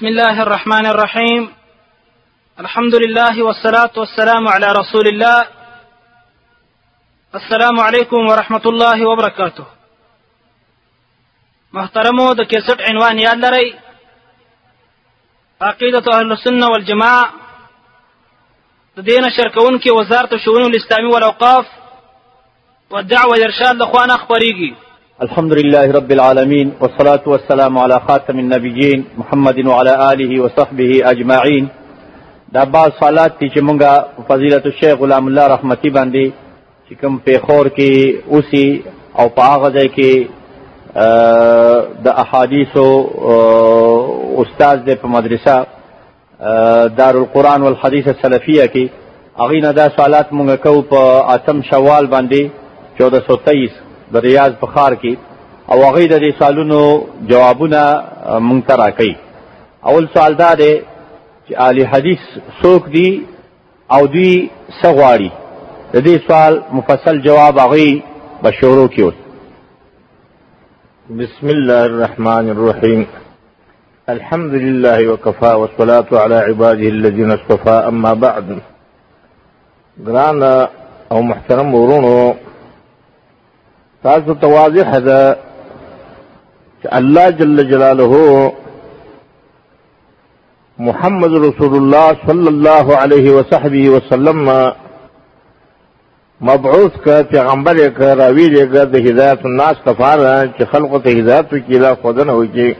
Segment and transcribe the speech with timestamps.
[0.00, 1.42] بسم الله الرحمن الرحيم
[2.60, 5.46] الحمد لله والصلاة والسلام على رسول الله
[7.34, 9.64] السلام عليكم ورحمة الله وبركاته
[11.72, 13.66] محترمو د کیسټ عنوان یاد لرئ
[15.68, 17.30] عقيدة اهل السنه والجماعه
[18.96, 21.66] د شركون كي وزارة شؤون الاسلامي والاوقاف
[22.90, 24.72] والدعوه والارشاد لخوانه خبريږي
[25.26, 31.68] الحمد لله رب العالمين والصلاة والسلام على خاتم النبيين محمد وعلى آله وصحبه أجمعين
[32.52, 33.90] دا بعض سوالات تی چې مونږه
[34.28, 36.24] فضیلت الشیخ غلام الله رحمتی باندې
[36.88, 38.82] چې کوم پیخور کې اوسی
[39.18, 40.26] او په هغه ځای کې
[42.04, 42.86] د احادیثو
[44.42, 45.66] استاد دی په مدرسه
[46.98, 48.84] دار القرآن والحدیث السلفیه کې
[49.40, 52.48] هغې نه دا سوالات مونږ کوو په اتم شوال باندې
[52.98, 55.14] چوده سو تیس د ریاض بخار کې
[55.72, 56.80] او هغه د دې سالونو
[57.30, 59.12] جوابونه اه، مونږ ته راکړي
[59.88, 60.72] اول سوال دا دی
[61.46, 62.22] چې اهل حدیث
[62.62, 63.08] څوک دی
[63.94, 64.34] او دوی
[64.80, 65.30] څه غواړي
[65.94, 68.02] د دې سوال مفصل جواب هغه
[68.42, 69.12] به شروع کړو
[71.22, 73.06] بسم الله الرحمن الرحيم
[74.16, 78.58] الحمد لله وكفى والصلاة على عباده الذين اصطفى أما بعد
[80.06, 80.68] قرانا
[81.12, 82.34] او محترم ورونو
[84.02, 85.36] تاسو تواضح ده
[86.82, 88.52] چې الله جل جلاله
[90.78, 94.50] محمد رسول الله صلی الله علیه وصحبه وسلم
[96.40, 101.52] مبعوث کا پیغمبر کا راوی دے کا د ہدایت الناس کفار چې خلق ته ہدایت
[101.52, 102.72] وکیلا خودن ہوئی کی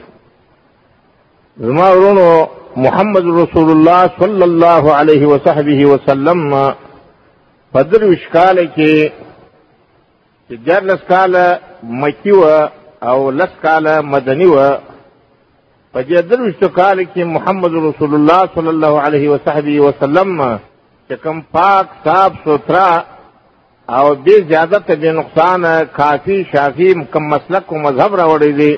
[1.67, 2.29] زما ورونو
[2.77, 6.61] محمد رسول الله صلی الله علیه وصحبه وسلم
[7.73, 9.11] پدر وشکاله کې
[10.53, 12.71] چې دیارلس کاله مکی وه
[13.03, 14.79] او لس کاله مدني وه
[15.93, 20.33] په دې دروشتو کال کې محمد رسول الله صلی الله علیه وصحبه وسلم
[21.09, 22.91] چې کوم پاک صاحب سوترا
[23.89, 25.65] او دې زیادت دې نقصان
[26.01, 28.73] کافی شافی کوم مسلک او مذهب راوړی دی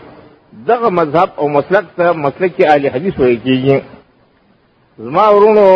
[0.68, 3.82] دغه مذهب او مسلک ته مسلک اهل حدیث وایي کیږي
[5.06, 5.68] زما ورونو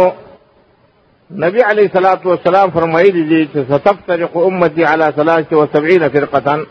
[1.30, 6.66] نبي عليه الصلاة والسلام فرمایلی لي ستفترق امتي على 73 فرقه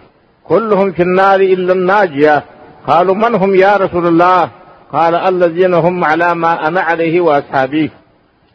[0.47, 2.43] كلهم في النار الا الناجيه
[2.87, 4.49] قالوا من هم يا رسول الله
[4.93, 7.91] قال الذين هم على ما انا عليه واصحابي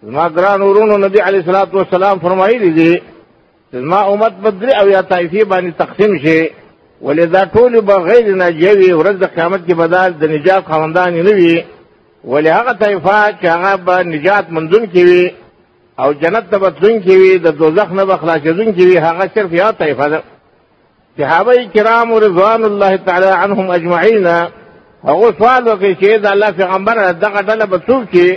[0.03, 3.03] ما ګران ورونو النبي عليه الصلاة والسلام فرمایلی لي
[3.73, 6.51] ما امت بدري او يا طائفي باندې تقسیم شي
[7.03, 9.75] ولذا طول بغير ناجيوي ورزق ورځ بدال قیامت کې نبي
[12.25, 15.31] ولهذا نجات خوندان نجات من دون وي
[16.05, 19.71] او جنت ته بدلون کی وی د دوزخ نه بخلاصون کی وی هغه صرف یا
[19.71, 20.21] طایفه ده
[21.19, 24.27] صحابه کرام رضوان الله تعالی عنهم اجمعین
[25.09, 28.37] هغه سوال وکړي چې د الله پیغمبر دغه ډله به څوک کی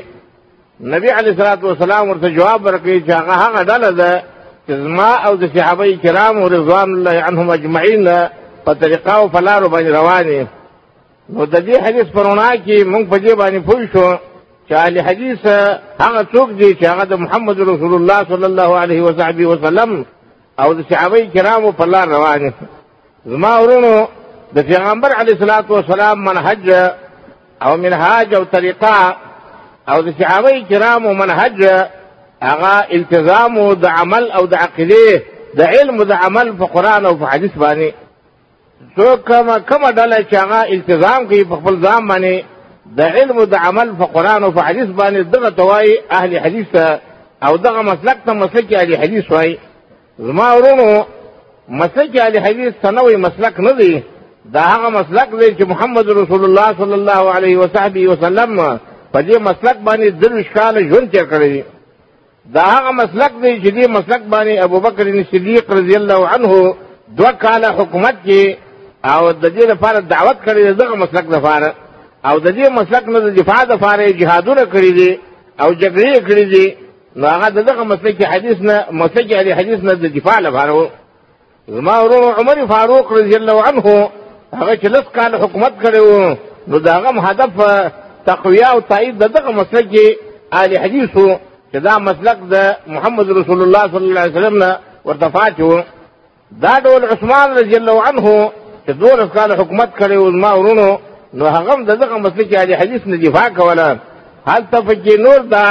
[0.84, 4.24] نبی علیہ الصلوۃ والسلام ورته جواب ورکړي چې هغه هغه ډله ده
[4.68, 8.04] چې زما او د صحابه کرام رضوان الله عنهم اجمعین
[8.66, 10.48] په طریقه او فلارو باندې رواني
[11.30, 14.18] نو د دې حدیث پرونا کې مونږ په دې باندې پوه شو
[14.70, 15.46] چې اهل حدیث
[16.00, 20.06] هغه څوک دي چې هغه د محمد رسول الله صلی الله علیه وصحبه وسلم
[20.60, 22.52] او د صحابه کرامو په لار روان دي
[23.26, 24.08] زما ورونو
[24.56, 26.70] د پیغمبر علیه الصلاۃ والسلام منهج
[27.64, 29.18] او منهاج او طریقه
[29.90, 31.86] او د صحابه کرامو منهج
[32.44, 35.22] هغه التزام د عمل او د عقیده
[35.58, 37.92] د علم او د عمل په قران او په حدیث باندې
[39.00, 42.44] څوک کما کما ډله چې هغه التزام کوي په خپل ځان باندې
[42.98, 46.68] د علم د عمل په قران او په حدیث باندې دغه توای اهل حدیث
[47.46, 49.58] او دغه مسلک ته مسلک اهل حدیث وای
[50.20, 51.06] زما ورونو
[51.70, 54.04] مسلک اهل حدیث ثانوي مسلک نه دی
[54.54, 58.80] دا هغه مسلک دی چې محمد رسول الله صلی الله علیه وصحبه وسلم
[59.14, 61.64] په دې مسلک باندې دروش کال ژوند تیر کړی
[62.56, 66.76] دا هغه مسلک دی چې دې مسلک باندې ابوبکر صدیق رضی الله عنه
[67.18, 68.44] دوه کاله حکومت کې
[69.06, 71.74] او د دې لپاره دعوت کړی دغه مسلک لپاره
[72.26, 75.12] او د دې مسلک نه د دفاع د فارې جهادونه کړی دي
[75.64, 76.68] او جګړې کړی دي
[77.16, 80.90] نو هغه دغه مسلک حدیث نه مسلک علی حدیث نه د دفاع لپاره
[81.68, 84.10] زما ورور عمر فاروق رضی الله عنه
[84.54, 86.38] هغه چې لس کال حکومت کړو
[86.68, 87.52] نو داغه هدف
[88.26, 90.16] تقویه او تایید دغه مسلک کې
[90.54, 91.36] اهل حدیثو
[91.74, 95.84] چې دا مسلک د محمد رسول الله صلی الله علیه وسلم نه ورتفات وو
[96.52, 98.52] دا ډول عثمان رضی الله عنه
[98.88, 100.90] چې دولس کال حکومت کړی او زما ورونو
[101.38, 103.88] نو هغه د دغه مسله کې د حدیث نه دفاع کوله
[104.50, 105.66] هل تفکر نور دا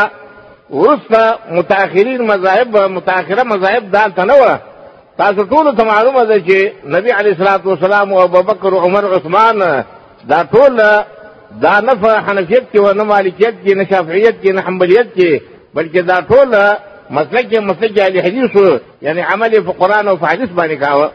[0.71, 1.23] ورسته
[1.59, 4.57] متأخرین مذاهب متأخره مذاهب دا تنوع
[5.19, 6.59] تاسو ټول ته معلومه ده چې
[6.97, 9.59] نبی علی صلوات و سلام او ابوبکر او عمر عثمان
[10.31, 10.73] دا ټول
[11.65, 15.31] دا نه په حنفیت کې او نه مالکیت کې نه شافعیت کې نه حنبلیت کې
[15.77, 16.51] بلکې دا ټول
[17.17, 18.53] مسلک مسلک علی حدیث
[19.07, 21.09] یعنی عمل په قران او په حدیث باندې کاوه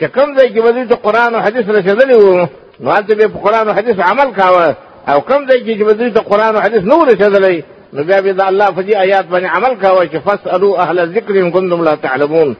[0.00, 2.46] چې کوم ځای کې وځي ته قران او حدیث رسېدلی وو
[2.80, 4.74] نو هلته بیا په قرآن او حدیث عمل کاوه
[5.08, 7.62] او کم ځای کې چې به دوی ته قرآن او حدیث نه ورسېدلی
[7.94, 11.34] نو بیا به د الله په دې آیات باندې عمل کاوه چې فاسألو اهل ذکر
[11.40, 12.56] ان کنتم لا تعلمون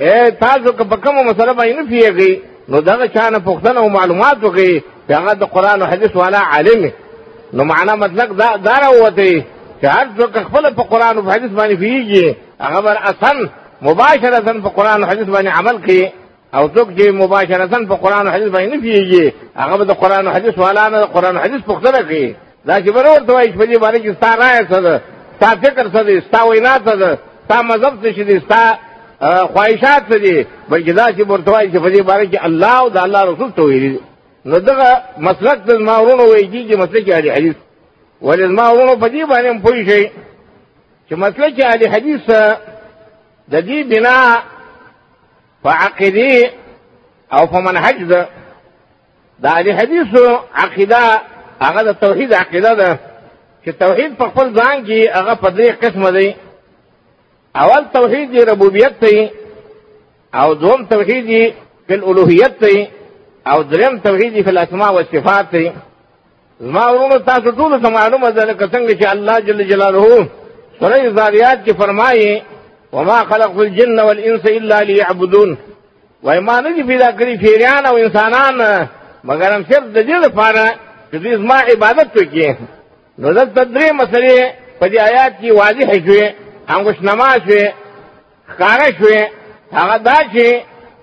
[0.00, 2.32] اے تاسو که په کومه مسله باندې نه پوهېږئ
[2.68, 6.38] نو دغه چا نه پوښتنه او معلومات وکړئ چې هغه د قرآن او حدیث والا
[6.38, 6.90] عالم
[7.54, 9.44] نو معنا مطلق دا, دا راووتی
[9.82, 12.24] چې هر څوک خپله په قرآن او حدیث باندې پوهېږي
[12.60, 13.48] هغه به اصن
[13.82, 16.08] مباشرة په قرآن او حدیث باندې عمل کوي
[16.54, 20.34] او څوک چې مباشرتاً په قران او حدیث باندې پیږي هغه به د قران او
[20.34, 22.34] حدیث ولانه د قران او حدیث پوښتنه کوي
[22.66, 25.00] دا چې ورته وایي په دې باندې چې ستا رائے څه ده
[25.36, 28.76] ستا فکر څه دی ستا وینا څه ده ستا مذهب څه دی ستا
[29.52, 32.88] خواهشات څه دي بلکې دا چې ورته وایي چې په دې باندې کې الله او
[32.88, 34.00] د الله رسول توحید
[34.44, 37.54] نو دغه مسلک د ماورونو وایي چې مسلک اهل حدیث
[38.22, 40.04] ولې ماورونو په دې باندې پوي شي
[41.08, 42.20] چې مسلک اهل حدیث
[43.52, 44.18] د دې بنا
[45.64, 46.32] په عقیدې
[47.36, 48.22] او په منهج ده
[49.42, 50.26] د اهل حدیثو
[50.64, 51.02] عقیده
[51.60, 52.92] هغه د توحید عقیده ده
[53.66, 56.28] چې توحید په خپل ځان کې هغه په درې قسمه دی
[57.62, 59.30] اول توحید ربوبیت دی
[60.40, 61.54] او دوم توحید
[61.88, 62.88] په الوهیت دی
[63.50, 65.72] او دریم توحید په الاسماء او صفات دی
[66.60, 70.28] زما ورونو تاسو ټول ته معلومه ده لکه څنګه چې الله جل جلاله
[70.80, 72.42] سورې زاریات کې فرمایي
[72.92, 75.58] وما خلق الجن والانس الا ليعبدون
[76.22, 78.86] وای ما نه دي پیدا کړی پیریان او انسانان
[79.24, 80.66] مگر هم صرف د دې لپاره
[81.12, 82.52] چې دې ما عبادت وکړي
[83.18, 84.38] نو دا تدری مسلې
[84.80, 86.32] په دې آیات کې واضح شوې
[86.72, 87.64] انګوش نما شوې
[88.52, 89.20] ښکارا شوې
[89.72, 90.46] هغه دا چې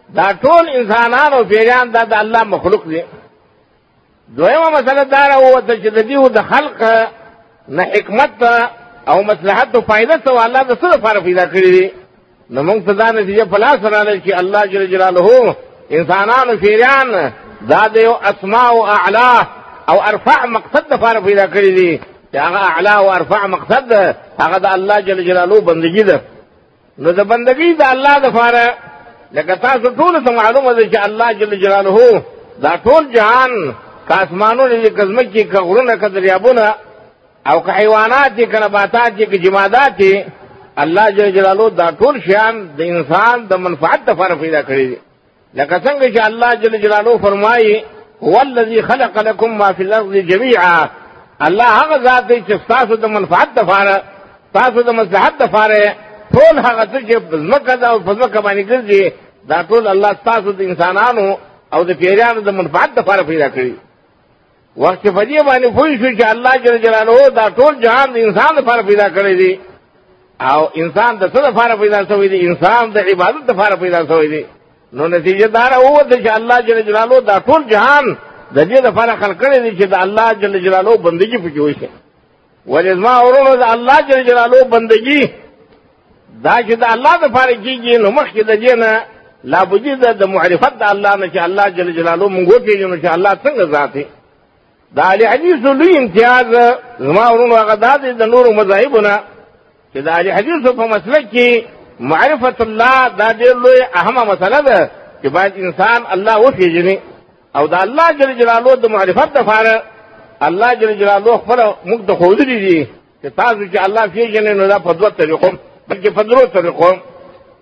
[0.10, 3.04] دا ټول انسانان او پیریان دا د الله مخلوق دي
[4.38, 7.08] دویمه مسله دا راوته چې د دې د خلق
[7.70, 8.32] نه حکمت
[9.08, 11.88] او مصلحت او فائدہ سو الله د څه لپاره پیدا کړی دی
[12.50, 15.56] نو موږ ته دا نتیجه په لاس راغلی چې الله جل جلاله
[15.92, 17.32] انسانانو پیریان
[17.70, 19.32] دا د یو اسماء او اعلا
[19.90, 22.00] او ارفع مقصد لپاره پیدا کړی دی
[22.34, 23.94] چې هغه اعلا او ارفع مقصد
[24.40, 26.22] هغه د الله جل جلاله بندگی ده
[27.00, 28.64] نو د بندگی د الله لپاره
[29.32, 32.24] لکه تاسو ټول ته معلومه ده چې الله جل جلاله
[32.64, 33.74] دا ټول جهان
[34.10, 36.74] کا اسمانونه دي کزمکې کا غرونه کا دریابونه
[37.54, 40.26] او که حیوانات دي که نباتات دي که جمادات دي
[40.78, 44.98] الله جل جلاله دا ټول شیان د انسان د منفعت دپاره پیدا کړي دي
[45.54, 47.84] لکه څنګه چې الله جل جلاله فرمایي
[48.24, 50.90] هو الذي خلق لكم ما في الارض جميعا
[51.42, 54.02] الله هغه ذات دی چې ستاسو د منفعت دپاره
[54.50, 55.96] ستاسو د مصلحت دپاره
[56.34, 59.12] ټول هغه څه چې ځمکه ده او په ځمکه باندې ګرځي
[59.50, 61.38] دا ټول الله ستاسو د انسانانو
[61.74, 63.74] او د پیریانو د منفعت دپاره پیدا کړي
[64.80, 68.82] وقت فدی باندې پوه شو چې الله جل جلاله دا ټول جهان د انسان لپاره
[68.82, 69.60] پیدا کړی دی
[70.42, 74.44] او انسان د څه لپاره پیدا شوی دی انسان د عبادت لپاره پیدا شوی دی
[74.94, 78.04] نو نتیجه دار او د چې الله جل جلاله دا ټول جهان
[78.56, 81.90] د دې لپاره خلق کړی دی چې د الله جل جلاله بندگی پکې وشي
[82.68, 85.30] ولزما اورونو د الله جل جلاله بندگی
[86.44, 89.02] دا چې د الله لپاره کیږي نو مخکې د دې نه
[89.44, 93.72] لابدي د معرفت د الله نه چې الله جل جلاله مونږ پیژنو چې الله څنګه
[93.76, 94.06] ذات دی
[94.96, 96.46] دا علی حدیث لوی امتیاز
[97.00, 99.20] زما ورونو هغه دا دی د نورو مذاهبونه
[99.96, 101.60] چې د علی حدیثو په مسلک کې
[102.00, 104.90] معرفت الله دا ډېر لوی اهمه مسله ده
[105.24, 106.98] چې باید انسان الله وپېژني
[107.56, 109.84] او د الله جل جلاله د معرفت دپاره
[110.42, 112.88] الله جل جلاله خپله موږ ته ښودلي دي
[113.24, 115.50] چې تاسو چې الله پېژنئ نو دا په دوه طریقو
[115.90, 116.94] بلکې په درو طریقو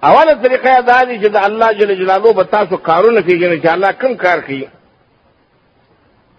[0.03, 3.91] اوله طریقه دا دی چې د الله جل جلاله به تاسو کارونه پېژنئ چې الله
[3.91, 4.67] کوم کار کوي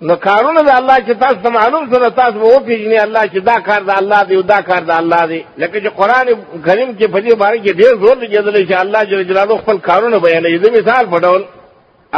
[0.07, 3.55] نو کارونه د الله چې تاسو ته معلوم سره تاسو وو پیژنې الله چې دا
[3.69, 6.27] کار د الله دی او دا کار د الله دی لکه چې قران
[6.67, 10.21] کریم کې په دې باره کې ډېر زور لګېدل چې الله جل جلاله خپل کارونه
[10.27, 11.43] بیانوي د مثال په ډول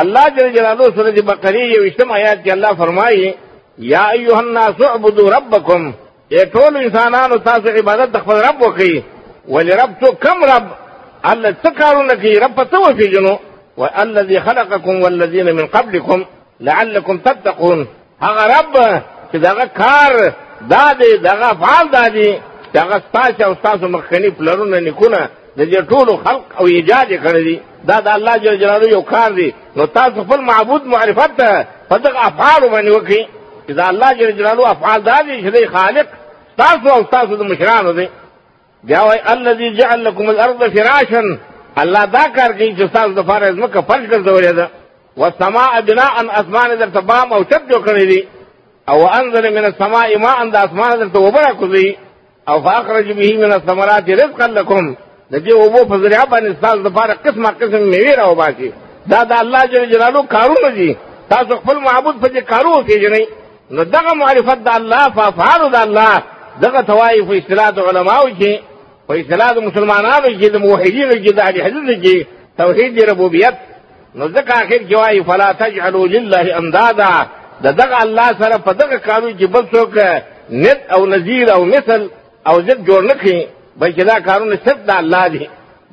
[0.02, 3.34] الله جل جلاله سورۃ بقره یو اشتم آیات کې الله فرمایي
[3.92, 5.92] یا ایها الناس اعبدوا ربکم
[6.34, 9.02] اے ټول انسانانو تاسو عبادت د خپل رب وکړي
[9.52, 10.66] ولربتو کم رب
[11.30, 13.34] الله څه کارونه کوي رب ته وپیژنو
[13.80, 16.20] والذي خلقكم والذين من قبلكم
[16.60, 17.86] لعلکم تتقون
[18.22, 19.00] هغه رب
[19.32, 20.32] چې دغه کار
[20.70, 22.38] دا دی دغه افعال دا دی
[22.74, 27.44] چې هغه ستاسو او ستاسو مخکني پلرونه نیکونه د دې ټولو خلق او ایجاد کړی
[27.48, 31.66] دی دا د الله جل جلاله یو کار دی نو تاسو خپل معبود معرفت ته
[31.90, 33.26] په دغه افعالو باندې وکړي
[33.68, 36.06] چې د الله جل جلاله افعال دا دی چې دی خالق
[36.56, 38.08] تاسو او تاسو د مشرانو دی
[38.84, 41.38] بیا وایي الذي جعل لكم الارض فراشا
[41.78, 44.68] الله دا کار کوي چې تاسو د فارز مکه فرش ګرځولې ده
[45.16, 48.28] والسماء بناء اسمان درته بام او چت جوړ کړی دي
[48.88, 51.96] او انزل من السماء ماء د اسمان درته وبره کوي
[52.48, 54.94] او فاخرج به من الثمرات رزقا لكم
[55.30, 58.72] د دې اوبو په ذریعہ باندې تاسو لپاره قسمه قسم میوې راوباسي
[59.06, 60.96] دا د الله جل جلاله کارونه دي
[61.30, 63.24] تاسو خپل معبود په دې کارو پیژنئ
[63.70, 66.22] نو دغه معرفت د الله په افعالو د الله
[66.60, 68.52] دغه توایف په اصطلاح د علماو کې
[69.08, 72.16] په اصطلاح د مسلمانانو کې د موحدینو کې د اهل حدیثو کې
[72.58, 73.54] توحید ربوبیت
[74.18, 77.26] نو ځکه اخر کې وایي فلا تجعلوا لله اندادا
[77.64, 79.92] د دغه الله سره په دغه کارو کې بل څوک
[80.62, 82.08] ند او نذیر او مثل
[82.48, 83.38] او ضد جوړ نه کړي
[83.80, 85.44] بلکې دا کارونه صرف د الله دي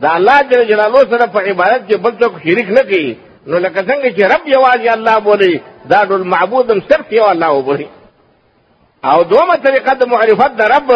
[0.03, 3.05] د الله جل جلاله سره په عبادت کې بل څوک شریک نه کړي
[3.49, 5.53] نو لکه څنګه چې رب یوازې الله بولي
[5.91, 7.87] دا ټول معبود هم صرف یو الله وبولي
[9.09, 10.89] او دومه طریقه د معرفت د رب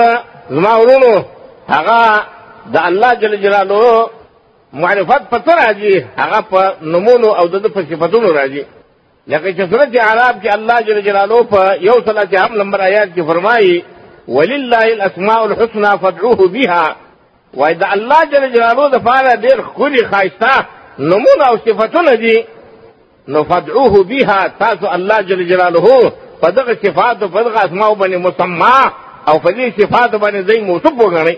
[0.55, 1.13] زما ورونو
[1.73, 1.99] هغه
[2.73, 3.91] د الله جل جلاله
[4.73, 8.63] معرفت په څه راځي هغه په نمونو او د په صفاتونو راځي
[9.27, 13.09] لکه چې سورت عرب کې الله جل جلاله په یو سل چې هم نمبر آیات
[13.15, 13.83] کې فرمایي
[14.27, 16.95] ولله الاسماء الحسنى فادعوه بها
[17.53, 20.65] وای د الله جل جلاله د فاره ډېر ښکلي ښایسته
[20.99, 22.37] نمونه او صفاتونه دي
[23.27, 26.11] نو فادعوه بها تاسو الله جل جلاله
[26.41, 28.91] په دغه صفات او په دغه اسماء باندې مسما
[29.27, 31.35] او په دې صفات باندې ځای موصوف وګڼئ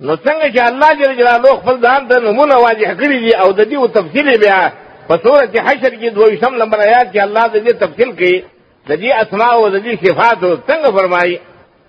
[0.00, 3.60] نو څنګه چې الله جل جلاله خپل ځان ته نمونه واضح کړی دی او د
[3.70, 4.58] دې تفصیل بیا
[5.08, 8.36] په سورۃ حشر کې شم نمبر آیات کې الله د دې تفصیل کوي
[8.88, 10.38] د دې اسماء او د دې صفات
[10.68, 11.40] څنګه فرمایي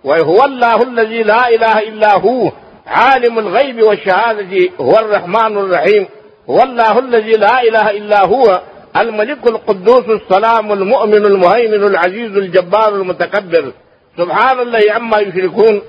[0.04, 2.52] وای هو الله الذي لا اله الا هو
[2.88, 6.06] عالم الغيب والشهادة هو الرحمن الرحيم
[6.48, 8.62] والله الذي لا إله إلا هو
[9.02, 13.72] الملك القدوس السلام المؤمن المهيمن العزيز الجبار المتكبر
[14.18, 15.82] سبحان الله عما يشركون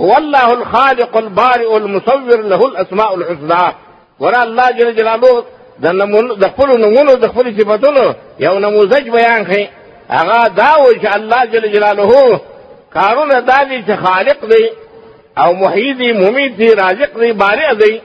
[0.00, 3.74] هو الله الخالق البارئ المصور له الاسماء الحسنا
[4.20, 5.44] ورا الله جل جلاله
[5.78, 5.86] د
[6.42, 9.64] د خپلو نومونو د خپلو صفتونو یو نموزج بیان کړي
[10.18, 12.40] هغه دا و چې الله جل جلاله
[12.94, 14.64] کارونه دا دي چې خالق دی
[15.42, 18.00] او محی دی ممید دی رازق دی بارع دی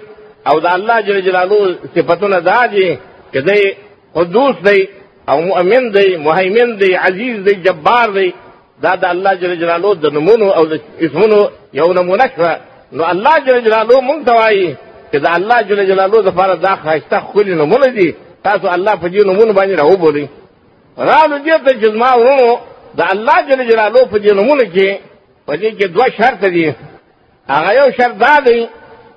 [0.48, 3.00] او دا الله جل جلاله صفتونه دا دي
[3.34, 3.76] چې دی
[4.16, 4.90] قدوس دی
[5.30, 8.30] او مؤمن دی مهیمن دی عزیز دی جبار دی
[8.84, 10.74] دا د الله جل جلاله د نمونو او د
[11.06, 11.40] اسمونو
[11.80, 12.52] یو نمونه شوه
[12.98, 14.68] نو الله جل جلاله موږ ته وایي
[15.12, 18.10] چې د الله جل جلاله دپاره دا ښایسته ښکلي نومونه دي
[18.46, 20.26] تاسو الله په دې نومونو باندې راوبولئ
[21.08, 22.48] رالو دې ته چې زما ورونو
[23.00, 24.88] د الله جل جلاله په دې نومونو کې
[25.48, 26.66] په دې کې دوه شرط دي
[27.54, 28.60] هغه یو شرط دا دی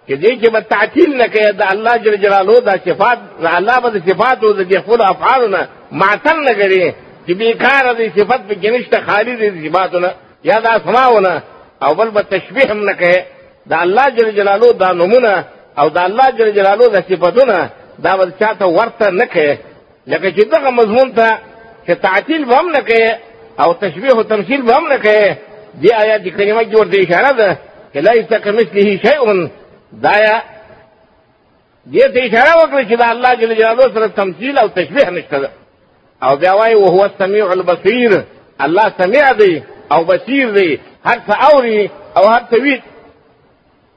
[0.08, 3.76] چې دې کې به تعطیل نه کوي د الله جل جلاله دا صفات د الله
[3.82, 5.60] به د صفاتو د دې خپلو افعالو نه
[6.00, 6.86] معطل نه کوي
[7.26, 10.10] چې بیکاره دی صفت په کې نشته خالی دی صفاتونه
[10.50, 11.34] یا دا اسماونه
[11.86, 13.16] او بل به تشبیح هم نه کوي
[13.66, 15.34] د الله جل جلاله دا نومونه
[15.80, 17.58] او د الله جل جلاله د صفاتونه
[18.04, 19.54] دا به چاته ورته نه کوي
[20.10, 21.28] لکه چې دغه مضمون ته
[21.86, 23.10] چې تعطیل به هم نه کوي
[23.62, 25.26] او تشبیح او تمثیل به هم نه کوي
[25.82, 27.50] دې آیات کریمه کې ورته اشاره ده
[27.94, 29.48] چې لیس کمثله شیء
[29.92, 30.42] دا
[31.92, 35.48] دې ته اشاره وکړه چې د الله جل جلاله سره تمثیل او تشبیح نشته ده
[36.22, 38.24] او بیا وایي وهو السمیع البصیر
[38.60, 39.62] الله سمیع دی
[39.94, 42.80] او بصیر دی هر څه اوري او هر څه ویني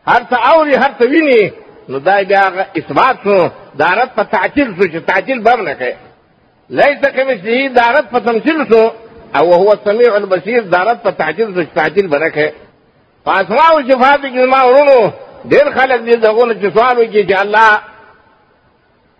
[0.07, 1.51] هر څه اوري هر څه ویني
[1.89, 5.61] نو دا بیا هغه اثبات شو دا رد په تعطیل شو چې تعطیل به هم
[5.61, 5.95] نه کوي
[6.69, 8.89] لیس کمثله دا رد په تمثیل شو
[9.37, 12.49] او وهو السمیع البصیر دا رد په تعطیل شو چې تعطیل به نه کوي
[13.25, 15.11] په اسماء او صفاتو کې زما ورونو
[15.51, 17.79] ډېر خلک دي دغونه چې سوال وکړي چې الله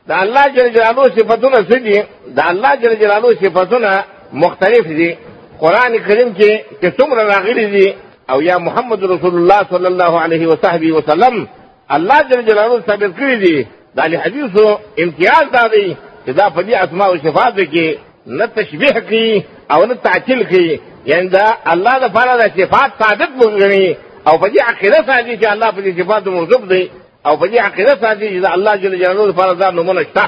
[0.10, 2.04] دا الله جل جلاله صفاتونه څه دي
[2.38, 4.04] دا الله جل جلاله صفاتونه
[4.44, 5.18] مختلف دي
[5.62, 6.52] قران کریم کې
[6.84, 7.96] چې څومره راغلي دي
[8.30, 11.48] او یا محمد رسول الله صلی الله علیه وصحبه وسلم
[11.96, 15.96] الله جل جلاله ثابت کړی دي دا له حدیثو امتیاز دا دی
[16.28, 17.88] چې دا په دې اسماء او صفات کې
[18.28, 23.96] نه تشبیه کوي او نه تعطیل کوي یعنی دا الله د فرض صفات ثابت وګڼي
[24.28, 26.90] او په دې عقیده ساجي چې الله په دې صفات موجب دی
[27.26, 30.24] او په دې عقیده ساتي چې د الله جل جلاله لپاره دا نومونه شته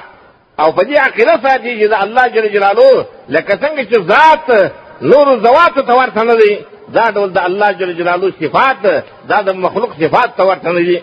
[0.60, 4.71] او په دې عقیده ساتي چې د الله جل جلاله لکه څنګه چې ذات
[5.01, 6.57] نور زوات ته ورته نه دی
[6.95, 8.77] دا ډول د الله جل جلاله صفات
[9.29, 11.01] دا د مخلوق صفات ته ورته نه دي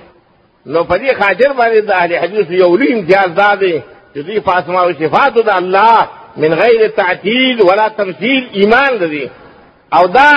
[0.67, 3.83] نو په دې خاطر باندې د اهل حدیث یو لوی امتیاز دا دی
[4.15, 5.99] چې دوی په اسماء او صفاتو د الله
[6.37, 9.31] من غیر تعطیل ولا تمثیل ایمان لري
[9.97, 10.31] او دا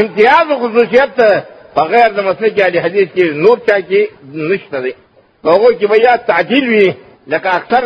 [0.00, 1.20] امتیاز او خصوصیت
[1.76, 4.02] بغیر د مسلک علی حدیث کې نور چا کې
[4.50, 4.92] نشته دی
[5.48, 6.86] هغه کې بیا تعجیل وی
[7.32, 7.82] لکه اکثر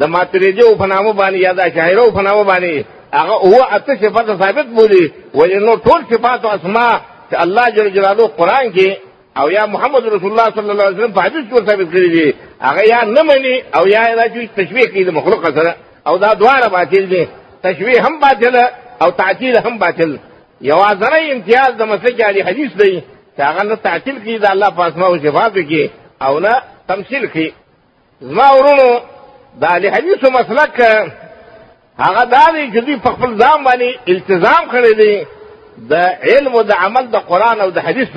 [0.00, 2.82] د ماتریدی او فنامو باندې یا د شاعر او فنامو باندې
[3.12, 6.94] هغه هو اته صفات ثابت بولی ولې نو ټول صفات او اسماء
[7.30, 8.88] چې الله جل جلاله قران کې
[9.40, 12.34] او یا محمد رسول الله صلی الله علیه وسلم په حدیث کې ثابت کړی دی
[12.68, 16.30] هغه یا نه مني او یا دا چې تشبیه کوي د مخلوق سره او دا
[16.42, 17.26] دواړه باطل دي
[17.62, 18.56] تشبیه هم باطل
[19.02, 20.18] او تعطیل هم باطل
[20.60, 23.02] یو ازره امتیاز د مسلک علی حدیث دی
[23.36, 25.88] چې هغه نه تعطیل کی د الله په اسماء او صفاتو کې
[26.22, 27.52] او نه تمثیل کی
[28.20, 28.88] زما ورونو
[29.60, 30.74] د علی حدیث مسلک
[32.04, 35.14] هغه دا دی چې دوی په خپل ځان باندې التزام کړی دی
[35.90, 35.94] د
[36.28, 38.10] علم او د عمل د قران او د حدیث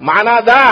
[0.00, 0.62] معنا دا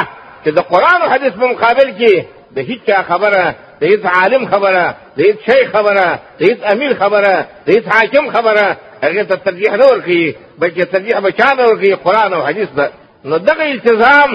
[0.44, 2.14] چې د قران او حدیث په مقابل کې
[2.56, 3.44] د هیڅ چا خبره
[3.80, 4.84] د هیڅ عالم خبره
[5.16, 6.08] د هیڅ شیخ خبره
[6.38, 7.34] د هیڅ امیر خبره
[7.64, 8.66] د هیڅ حاکم خبره
[9.04, 10.26] هغه ته ترجیح نه ورکوي
[10.60, 12.86] بلکې ترجیح به چا نه ورکوي قرآن او حدیث ده
[13.28, 14.30] نو دغه التزام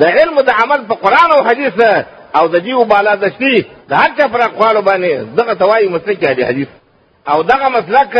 [0.00, 1.92] د علم د عمل په قرآن او حدیث ده
[2.38, 3.54] او د دې بالادستی
[3.88, 6.68] د هر چا پر اقوالو باندې دغه توایي مسلک دی حدیث
[7.30, 8.12] او دغه مسلک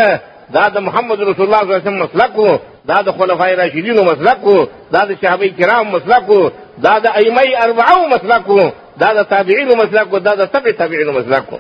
[0.56, 2.58] دا د محمد رسول الله صلی الله علیه وسلم مسلک وو
[2.90, 6.50] دا د خلفای راشدینو مسلک وو دا د صحابه کرام مسلک وو
[6.84, 8.66] دا د ائمه اربعو مسلک وو
[9.00, 11.58] دا د تابعینو مسلک کو دا د تبع تابعینو مسلک کو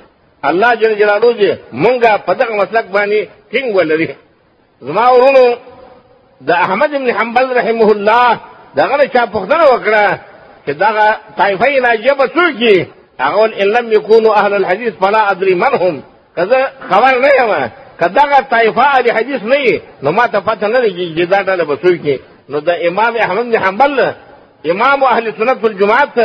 [0.50, 1.52] الله جل جلاله دې
[1.82, 4.08] مونږه په دغه مسلک باندې ټینګ ولري
[4.88, 5.44] زما ورونو
[6.48, 8.30] د احمد ابن حنبل رحمه الله
[8.76, 10.18] دغه نه چا پوښتنه وکړه
[10.66, 12.86] چې دغه طائفه ناجیه به څوک دي
[13.20, 16.02] هغه ویل ان لم یکونو اهل الحدیث فلا ادري من هم
[16.36, 17.52] که خبر نه یم
[18.00, 21.40] که دغه طائفه اهل حدیث نه وي نو ما ته پته نه لګېږي چې دا
[21.42, 24.00] ډله به څوک نو د امام احمد بن حنبل
[24.70, 26.18] امام اهل سنت والجماعت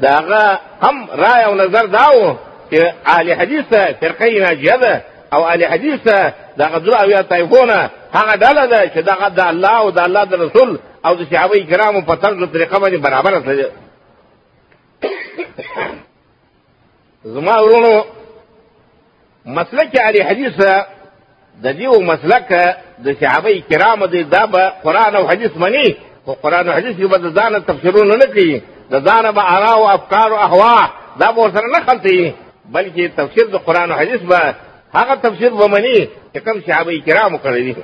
[0.00, 2.36] داغه هم رائے او نظر داو
[2.72, 3.64] چې اهل حدیث
[4.00, 6.00] فرقه ناجیه ده او اهل حدیث
[6.56, 10.24] داغه درو او یا طایفونه هغه ډله ده چې داغه د الله او د الله
[10.24, 13.70] د رسول او د صحابه کرامو په طرز او طریقه باندې برابر ده
[17.24, 18.04] زما ورونو
[19.46, 20.52] مسلک اهل حدیث
[21.62, 22.48] د دې مسلک
[23.04, 25.96] د صحابه کرامو د دا به قران او حدیث منی
[26.28, 28.60] او قران او حدیث یو بد ځان تفسیرونه نه کوي
[28.92, 30.78] د ځانه به آرا او افکار او احوا
[31.20, 32.32] دا به ورسره نه خلطوي
[32.74, 34.38] بلکې تفسیر د قرآن او حدیث به
[34.98, 35.98] هغه تفسیر به مني
[36.34, 37.74] چې کوم صحابه کرامو کړی دي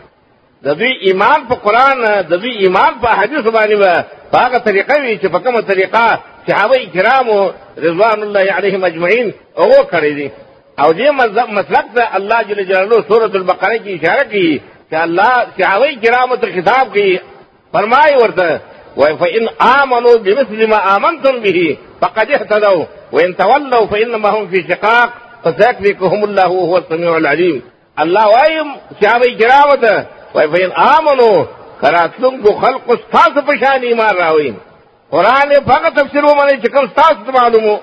[0.64, 1.97] د دوی ایمان په قرآن
[2.30, 6.21] د دوی ایمان په حدیث باندې به په هغه طریقه وي چې په کومه طریقه
[6.48, 10.31] صحابه کرامو رضوان الله علیهم اجمعین هغو کړی دي
[10.81, 11.09] او دې
[11.59, 16.53] مسلک ته الله جل جلاله سورۃ البقره کې اشاره کوي چې الله صحابه کرامو ته
[16.62, 17.18] خطاب کوي
[17.72, 18.61] فرمایي ورته
[18.96, 19.48] فإن
[19.83, 25.11] آمنوا بمثل ما آمنتم به فقد اهتدوا وإن تولوا فإنما هم في شقاق
[25.44, 27.62] فسيكفيكهم الله وهو السميع العليم
[28.00, 28.66] الله وایم
[29.03, 31.46] چې الكرامة کرامه آمنوا كراتلون فین امنو
[31.83, 34.57] کراتلونکو خلق راوين.
[35.12, 37.79] قران فقط تبشروا من چې کوم ستاسو معلومو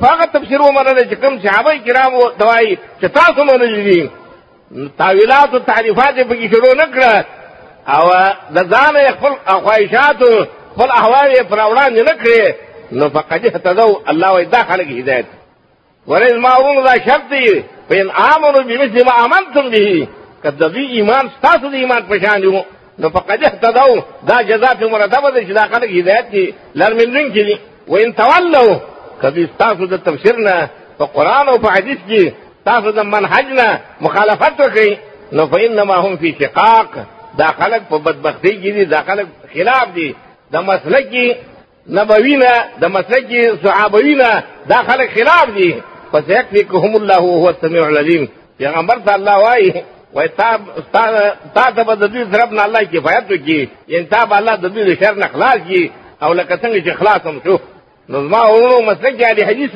[0.00, 4.08] فقط تبشروا من چې کوم الكرام دوائي دوای من تاسو
[4.98, 5.60] تعويلات دي
[6.48, 6.74] تعویلات شروع
[7.96, 8.02] او
[8.56, 9.32] د ځان خپل
[9.64, 10.20] خواهشات
[10.72, 12.40] خپل احوال یې پر وړاندې نه کړې
[12.98, 15.26] نو فقد اهتدوا الله وی دا خلک هدایت
[16.10, 17.44] ورز ما اون دا شرط دی
[17.88, 20.06] فین آمنوا بمثل ما آمنتم به
[20.44, 22.50] کدوی ایمان ستاسو د ایمان په شان دی
[23.00, 23.96] نو فقد اهتدوا
[24.28, 26.44] دا جزاء په مرتبه ده چې دا خلک هدایت دي
[26.80, 27.56] لرمنن کې دي
[27.92, 28.78] وان تولوا
[29.22, 30.54] کدی ستاسو د تفسیر نه
[30.98, 32.22] په قران او په حدیث کې
[32.64, 34.90] تاسو د منهج نه مخالفت وکړي
[35.32, 36.90] نو فإنما هم في شقاق
[37.40, 40.08] دا خلق په بدبختی کې دي دا خلق خلاف دي
[40.52, 41.10] د مسلک
[41.98, 43.30] نبوینا د مسلک
[43.64, 44.30] صحابوینا
[44.72, 45.70] دا خلق خلاف دي
[46.12, 50.48] پس یکفیکهم الله وهو السميع العليم پیغمبر صلی الله علیه وای تا
[51.54, 54.92] تا ته د دې طرف نه الله کفایت وکي ان تا به الله د دې
[55.00, 55.90] شر نه خلاص کی
[56.22, 57.58] او لکه څنګه چې خلاص هم شو
[58.08, 59.70] نو ما ورو مسلک علی حدیث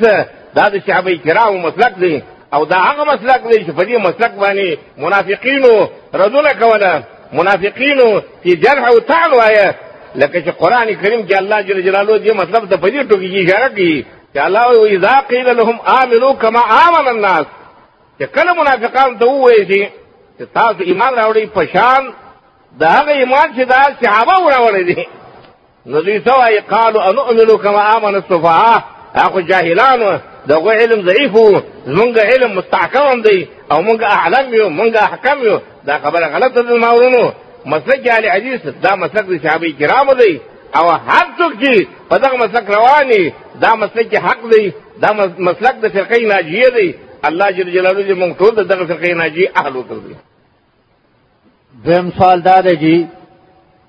[0.55, 2.21] دا د صحابه کرامو مسلک دی
[2.53, 4.67] او دا هغه مسلک دی چې په دې مسلک باندې
[5.03, 5.87] منافقینو
[6.21, 6.91] ردونه کوله
[7.33, 9.75] منافقینو په جرح او تعل وایه
[10.15, 13.67] لکه چې قران کریم کې الله جل جلاله دې مطلب د پدې ټکو کې اشاره
[13.67, 17.45] کوي چې الله او اذا قيل لهم امنوا كما امن الناس
[18.21, 22.13] چې کله منافقان ته وایي چې تاسو ایمان راوړئ په شان
[22.79, 25.05] دا هغه ایمان چې دا صحابه وراوړي دي
[25.85, 28.81] نو دوی سوای قالوا انؤمن كما امن السفهاء
[29.15, 31.31] اخو جاهلان دغه علم ضعیف
[31.87, 35.57] زمونږ علم مستحکم دی او مونږ اعلم یو مونږ احکم یو
[35.87, 37.23] دا خبره غلطه ده ماورونو
[37.73, 40.33] مسلک علی حدیث دا مسلک د صحابه کرامو دی
[40.79, 41.73] او هر څوک چې
[42.09, 43.23] په دغه مسلک رواني
[43.63, 44.63] دا مسلک حق دی
[45.03, 45.09] دا
[45.49, 46.87] مسلک د فرقې ناجیه دی
[47.27, 50.13] الله جل جلاله دې موږ ټول دغه فرقې ناجیه اهل وکړي
[51.85, 52.97] دویم سوال دا دی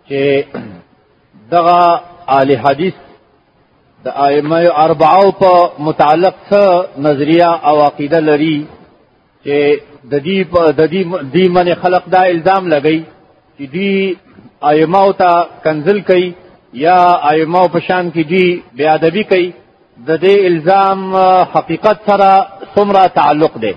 [0.08, 0.44] چې
[1.54, 1.80] دغه
[2.32, 2.94] عالی حدیث
[4.04, 8.58] د ائمه اربعو په متعلق څه نظریه او عقیده لري
[9.44, 9.56] چې
[10.12, 10.38] د دې
[10.80, 11.02] د دې
[11.34, 12.98] دې من خلق دا الزام لګی
[13.56, 13.90] چې دی
[14.70, 15.30] ائمه ته
[15.64, 16.28] کنزل کوي
[16.86, 18.44] یا ائمه په شان کې دی
[18.76, 19.46] بی ادبی کوي
[20.08, 21.00] د دې الزام
[21.54, 22.30] حقیقت سره
[22.74, 23.72] څومره تعلق دی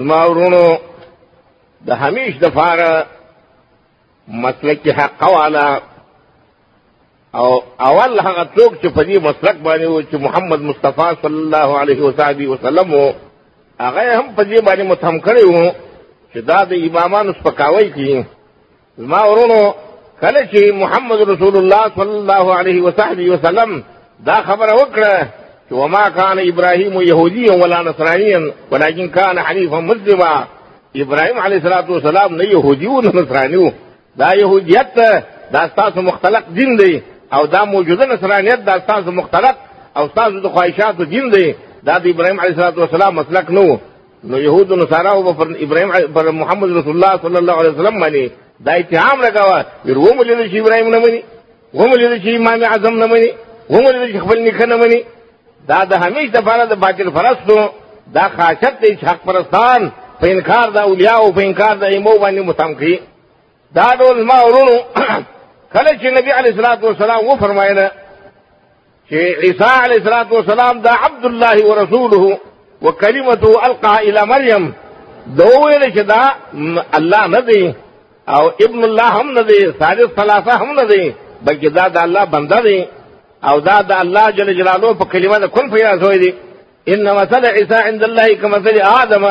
[0.00, 0.64] زما ورونو
[1.86, 2.90] د همیش د فاره
[4.44, 5.80] مسلک حق والا
[7.38, 7.48] او
[7.88, 12.00] اول هغه څوک چې په دې مسلک باندې و چې محمد مصطفی صلی الله علیه
[12.52, 12.94] وسلم
[13.84, 15.66] هغه هم په دې باندې متهم کړی وو
[16.32, 18.24] چې دا د امامانو سپکاوی کوي
[19.02, 19.60] زما ورونو
[20.22, 23.70] کله چې محمد رسول الله صلی الله علیه وصحبه وسلم
[24.28, 25.14] دا خبره وکړه
[25.68, 28.32] چې وما کان ابراهیم یهودی ولا نصرانی
[28.72, 30.32] ولكن کان حنیفا مسلما
[31.02, 33.72] ابراهیم علیه الصلاۃ والسلام نه یهودی و نه نصرانی
[34.20, 34.94] دا یهودیت
[35.54, 36.92] دا تاسو مختلق دین دی
[37.34, 39.54] او دا موجوده نصرانیت دا تاسو مختلق
[39.98, 41.46] او تاسو د خواهشاتو دین دی
[41.86, 43.64] دا د ابراهيم عليه السلام مسلک نو
[44.30, 47.96] نو يهود نو سارا او پر ابراهيم پر محمد رسول الله صلى الله عليه وسلم
[48.00, 48.30] باندې
[48.66, 51.22] دا اتهام لگاوه ورو مولې چې ابراهيم نه مني
[51.74, 53.30] و مولې چې امام اعظم نه مني
[53.70, 55.00] و مولې چې خپل نیکه نه مني
[55.70, 57.58] دا د همیش د فعال د باطل فرستو
[58.16, 59.90] دا خاصت د حق پرستان
[60.20, 62.96] په انکار دا اولیاء او په انکار د ایمو باندې متمکی
[63.78, 64.76] دا ډول ما ورونو
[65.74, 67.90] کله چې نبی علیه الصلاۃ والسلام و فرمایله
[69.12, 72.38] عيسى عليه الصلاة والسلام دا عبد الله ورسوله
[72.82, 74.72] وكلمته ألقى إلى مريم
[75.26, 76.30] دوویل چې دا
[76.94, 77.74] الله نه دی
[78.28, 81.14] او ابن الله هم نه دی ثالث ثلاثه هم نه دی
[81.46, 82.86] بلکې دا د الله بنده دی
[83.44, 86.34] او دا د الله جل جلاله په کلمه د کن پیدا شوی دی
[86.88, 89.24] ان مثل عیسی عند الله کمثل آدم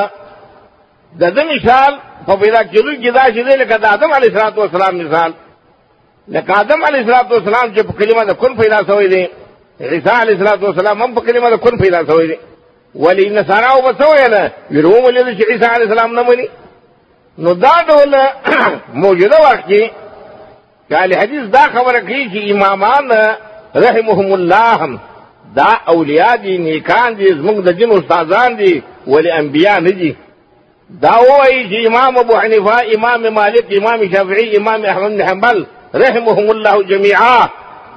[1.20, 4.96] د دې مثال په پیدا کېدو کې دا چې دی لکه د آدم علیه السلام
[5.08, 5.34] مثال
[6.28, 9.28] لکه آدم علیه السلام چې په کلمه د کن پیدا شوی دی
[9.82, 12.38] عيسى عليه الصلاة والسلام من لماذا كن في فيلا سويني
[12.96, 16.50] ولي نصارى وبسوينا يروم اللي عيسى عليه السلام نمني
[17.38, 17.72] نو دا
[18.94, 19.74] موجوده وخت
[20.96, 23.36] قال حدیث دا خبر کوي امامان
[23.76, 25.00] رحمهم الله
[25.56, 30.15] دا اولیاء دي نیکان دي زموږ د جن استاذان دي ولی انبیا نه
[30.89, 35.65] دا هو چې امام ابو حنيفة امام مالک امام شافعي امام احمد بن حنبل
[35.96, 37.50] رحمهم الله جميعا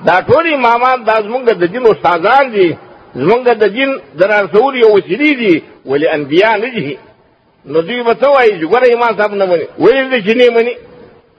[0.09, 2.69] دا ټول امامان دا زمونږ د دین استادان دي
[3.21, 5.55] زمونږ د دین درانسول یو وسیلې دي
[5.91, 6.99] ولی انبیا نه دي
[7.73, 10.47] نو دوی به څه وایي چې ګوره ایمان صاحب نه مني ویل دي چې نه
[10.57, 10.75] مني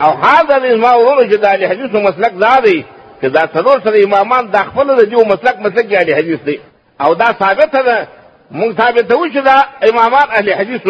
[0.03, 2.77] او حاضر زما وروڼو چې د اهل حدیثو مسلک دا دی
[3.21, 6.57] چې دا څلور سره امامان دا خپل د دې مسلک مسلک اهل حدیث دی
[7.01, 8.07] او دا ثابته ده
[8.51, 9.55] مونږ ثابتوو چې دا
[9.89, 10.81] امامان اهل حدیث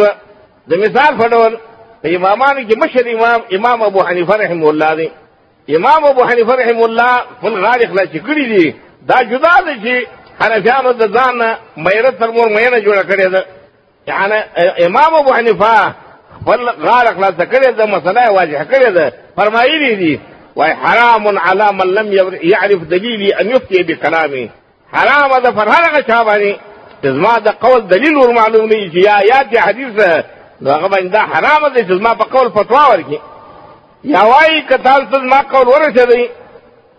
[0.69, 1.53] د مثال په ډول
[2.15, 5.07] امامان کې مشر امام امام ابو حنیفه رحمه الله دی
[5.69, 8.75] امام ابو حنیفه رحم الله فل غالق لا چې کړی دي
[9.07, 10.07] دا جدا دي چې
[10.43, 13.45] حنفیانو د ځان مېره تر مور مې نه جوړ کړی ده
[14.07, 14.39] یعنی
[14.85, 15.93] امام ابو حنیفه
[16.45, 20.19] فل غالق لا ذکر ده مسله واضح کړی ده فرمایلی دي
[20.55, 24.49] وای حرام علی من لم يعرف دلیلی ان یفتی بکلامی
[24.93, 26.53] حرام ده پر هغه چا باندې
[27.07, 30.23] زما د قول دلیل ور معلوم نه یا یا دې حدیث دا
[30.65, 33.19] هغه باندې حرام ده چې زما په قول فتوا ورکړي
[34.05, 36.29] یا وای کتاب ستاسو ما قول ورسېدی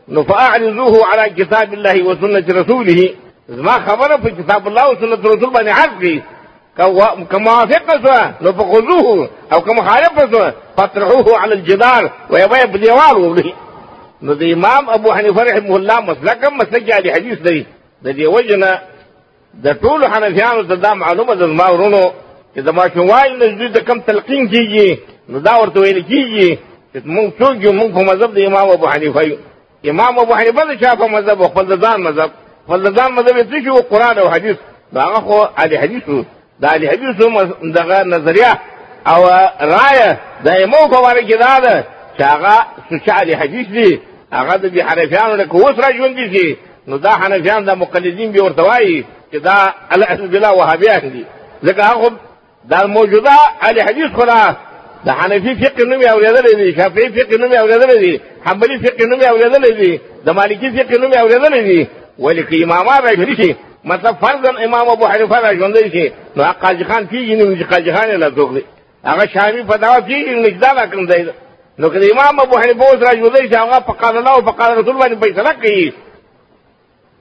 [0.08, 3.14] نو فاعرضوه على كتاب الله وسنة رسوله
[3.48, 6.22] زما خبره په کتاب الله او سنت رسول باندې عرض کړي
[7.32, 13.52] كموافق سوا نو فخذوه او كمخالف سوا فاطرحوه على الجدار ويبقى بالديوار وبله
[14.22, 17.66] نو د امام ابو حنیفه رحمه الله مسلک هم مسلک علی حدیث دی
[18.04, 18.78] د دې وجنه
[19.54, 22.02] د ټول حنفیانو ته دا معلومه ده زما ورونو
[22.56, 24.96] چې د ماشوموالي نه د کم تلقین کیږي
[25.28, 26.58] نو دا ورته ویل کیږي
[27.14, 29.36] مونږ څوک یو مونږ په مذهب د امام ابو حنیفه یو
[29.90, 32.30] امام ابو حنیفه د چا په مذهب او خپل ځان مذهب
[32.66, 34.56] خپل ځان مذهب یې چې قرآن او حدیث
[34.92, 36.22] داغه خو علي حدیثو
[36.60, 37.28] دا علي حدیثو
[37.78, 38.52] دغه نظریه
[39.06, 39.22] او
[39.74, 40.10] رایه
[40.44, 41.84] د امام په واره کې دا ده
[42.18, 42.54] چې هغه
[42.90, 44.00] سوچ علي حدیث دی
[44.32, 46.56] هغه د بي حنفیانو نه کوس را ژوند دي
[46.88, 51.24] نو دا حنفیان د مقلدین به ورته وایي چې دا الاعوذ بالله وهابیان دي
[51.66, 52.08] ځکه هغه
[52.70, 53.36] دا موجوده
[53.68, 54.22] علي حدیث خو
[55.06, 58.12] د حنفي فقه نوم یې اورېدلی دی شافعي فقه نوم یې اورېدلی دی
[58.46, 59.92] حنبلي فقه نوم یې اورېدلی دی
[60.26, 61.80] د مالکي فقه نوم یې اورېدلی دی
[62.24, 63.50] ولې که امامان راژلي شي
[63.90, 66.04] مطلب فرضاً امام ابو حنیفه را ژوندی شي
[66.36, 68.64] نو هغه قاضي خان پېژني چې قاضي خان یې لڅوک دی
[69.10, 71.26] هغه شامي فتوا پېژني چې دا راکړم دی
[71.78, 74.42] نو که د امام ابو حنیفه اوس را ژوندی شي هغه په قال الله او
[74.48, 75.86] په قال رسول باندې فیصله کوي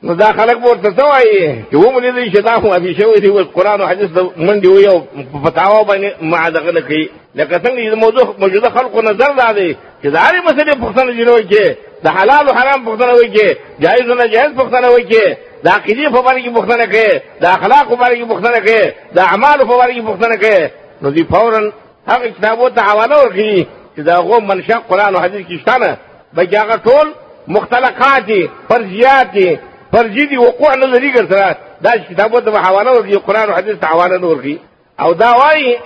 [0.03, 3.19] نو دا خلق ورته څه وایي چې و مونږ دې چې دا خو ابي شوی
[3.19, 5.01] دی قرآن او حديث منډي وي او
[5.45, 9.75] فتاوا باندې ما دغه نه کوي لکه څنګه چې موضوع موجوده خلقو نظر دا دی
[10.03, 11.65] چې دا هرې مسلې پوښتنه جوړوي کې
[12.03, 13.47] د حلال او حرام پوښتنه وي کې
[13.79, 15.25] جایز او ناجایز پوښتنه وي کې
[15.63, 19.19] د عقیدې په باره کې پوښتنه کوي د اخلاقو په باره کې پوښتنه کوي د
[19.19, 20.69] اعمالو په باره کې پوښتنه کوي
[21.01, 21.71] نو دوی فورا
[22.07, 23.65] هغه کتابو ته حواله ورکوي
[23.97, 25.97] چې د هغو منشأ قرآن او حدیث کې شته نه
[26.37, 27.07] بلکې هغه ټول
[27.47, 29.57] مختلقات دي فرضیات دي
[29.93, 33.75] فرجی دی وقوع نه لري ګر سره دا کتابو ته حواله ورکړي قران او حدیث
[33.77, 34.59] ته حواله نه ورکړي
[34.99, 35.77] او دا وایي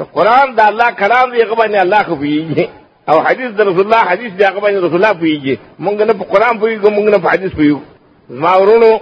[0.00, 2.68] چې قران دا الله کلام دی هغه باندې الله خو پیږي
[3.08, 6.24] او حدیث د رسول الله حدیث دی هغه باندې رسول الله پیږي مونږ نه په
[6.24, 7.78] قران پیږو مونږ نه په حدیث پیږو
[8.30, 9.00] زما ورونو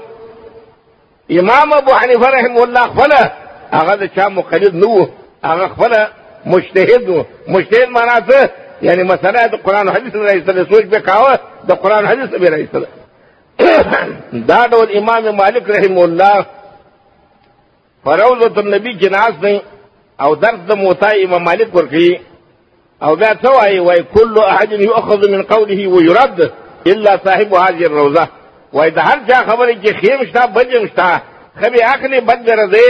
[1.31, 3.13] امام ابو حنیفه رحم الله خپل
[3.73, 5.07] هغه د چا مقلد نو
[5.45, 5.93] هغه خپل
[6.47, 8.49] مجتهد و مجتهد معنا څه
[8.83, 12.29] یعنی مسله د قران او حدیث نه راځي سوچ به کاوه د قران او حدیث
[12.41, 12.87] به راځي
[14.51, 16.47] دا ډول امام مالک رحم الله
[18.05, 19.57] فروضه النبی کې ناس دی
[20.21, 22.13] او درس د موتی امام مالک ورکی
[23.05, 26.41] او بیا څه وایي وایي کل احد یؤخذ من قوله ویرد
[26.87, 28.27] الا صاحب هذه الروضه
[28.73, 31.23] وایي د هر چا خبرې کې خیم شته بد شته
[31.61, 32.87] ښه به اخلي بد رضی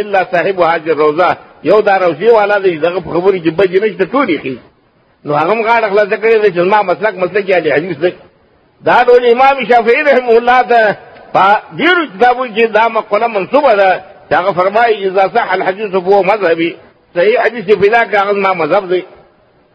[0.00, 4.42] الا صاحب هذه الروضه یو دا روزي والا دی دغه خبرې کې بد نشته ټولې
[4.42, 4.56] خې
[5.26, 8.12] نو هغه هم غاړه خلاصه کړې ده چې ما مسلک مسلک یې حدیث دی
[8.80, 10.82] دا ډول امام شافعی رحم الله ته
[11.78, 16.76] ډیرو کتابو کې دا مقوله منصوبه ده چې هغه فرمایي اذا صح الحديث فهو مذهبي
[17.14, 19.04] صحیح حدیث بلا کاغذ ما مذهب دی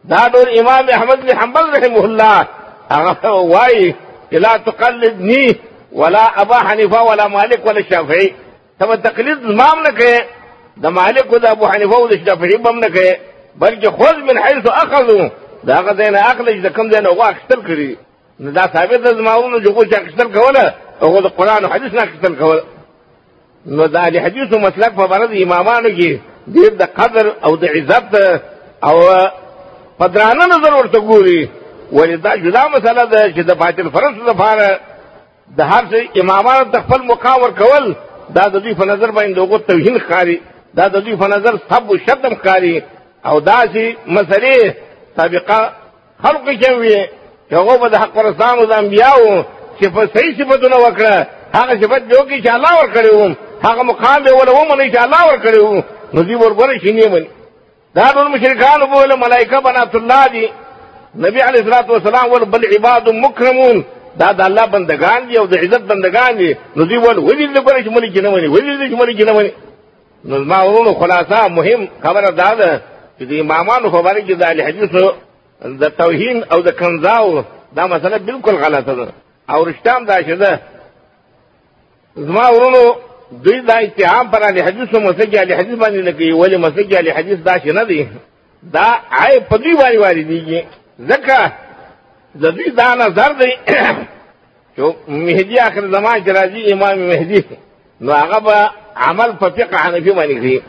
[0.10, 2.48] دا ډول امام احمد بن حنبل رحم الله
[2.92, 3.96] هغه وایي
[4.32, 5.56] لا تقلدني
[5.92, 8.34] ولا ابا حنیفه ولا مالک ولا شافعی
[8.80, 10.16] تم تقلید زمام نه کوي
[10.84, 13.16] د مالک او د ابو حنیفه او د شافعی بم نه کوي
[13.62, 15.30] بلکې خود من حيث اخذوا
[15.64, 17.98] دا غزين عقل چې کوم ځای نه واخستل کړی
[18.40, 21.94] نو دا ثابت ده زما ورونو چې غوښه اخیستل کوله هغه د قرآن او حدیث
[21.94, 22.64] نه اخیستل کوله
[23.68, 26.12] نو دا د حدیثو مسلک په باره د امامانو کې
[26.54, 28.42] ډېر د قدر او د عزت
[28.84, 28.96] او
[30.00, 31.50] په درانه نظر ورته ګوري
[31.94, 34.68] ولې دا جدا مسله ده چې د باطل فرض لپاره
[35.58, 37.96] د هر څه امامانو ته خپل مقام ورکول
[38.36, 40.38] دا د دوی په نظر باندې دغه توهین ښکاري
[40.78, 42.76] دا د دوی په نظر سب او شتم ښکاري
[43.26, 43.84] او داسې
[44.16, 44.58] مسلې
[45.18, 45.60] سابقه
[46.24, 47.00] خلق کې وي
[47.58, 49.44] هغه به د حق پرستانو د انبیاو
[49.80, 51.16] چې په صحیح صفتونه وکړه
[51.60, 53.34] هغه صفت به وکړي چې الله ورکړی وم
[53.68, 55.82] هغه مقام به ول ومني چې الله ورکړی وو
[56.14, 57.30] نو دوی ورپورې شینې مني
[57.96, 60.46] دا ټول مشرکانو به ویل ملایکه بنات الله دي
[61.16, 63.84] نبی علیه الصلاۃ والسلام ول بل عباد مکرمون
[64.20, 67.62] دا د الله بندگان دي او د عزت بندگان دي نو دوی ول ولې دې
[67.68, 69.54] ګورې چې ملي نه مني ولې دې چې ملي نه مني
[70.26, 72.82] نو ما ورونو خلاصه مهم خبره دا ده
[73.20, 75.12] چې د امامانو په باره کې د اهل حدیثو
[75.82, 77.44] د توهین او د کنزاو
[77.76, 79.12] دا مسله بالکل غلطه ده
[79.50, 80.60] او رښتام دا چې ده
[82.16, 82.96] زما ورونو
[83.32, 86.94] دوی دا اتهام پر علی حدیث او مسجد علی حدیث باندې نه کوي ولی مسجد
[86.96, 88.08] علی حدیث دا چې نه دی
[88.74, 90.62] دا آی په دوی واری واری دیږي
[91.10, 91.52] ځکه
[92.42, 93.52] د دوی دا نظر دی
[94.78, 97.44] چې مهدی آخر زمان چې راځي امام مهدی
[98.02, 100.62] نو هغه به عمل په فقه حنفي باندې کوي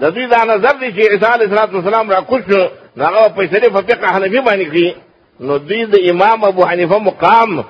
[0.00, 4.06] د دوی دا نظر دی چې عیسی علیه السلام را کوشش هغه فیصله په فقه
[4.06, 4.94] حنفي باندې کوي
[5.40, 7.60] نو دوی د امام ابو حنیفه مقام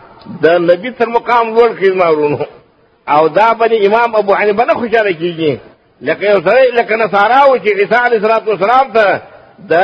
[0.42, 2.38] د نبی تر مقام لوړ کړي مارونو
[3.08, 5.58] او دا باندې امام ابو حنیفه نه خوشاله کیږي
[6.00, 9.20] لکه یو سره لکه نصارا و چې عیسی علیه الصلاۃ والسلام ته
[9.70, 9.74] د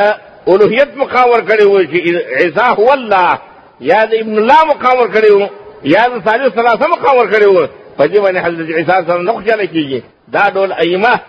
[0.47, 1.97] اولوهیت مقام ور کړی و چې
[2.41, 3.37] عیسی هو الله
[3.81, 5.47] یا د ابن الله مقام ور کړی و
[5.83, 9.31] یا د صالح ثلاثه مقام ور کړی و په دې باندې حضرت عیسی سره نه
[9.33, 11.19] خوشاله کیږي دا ډول ائمه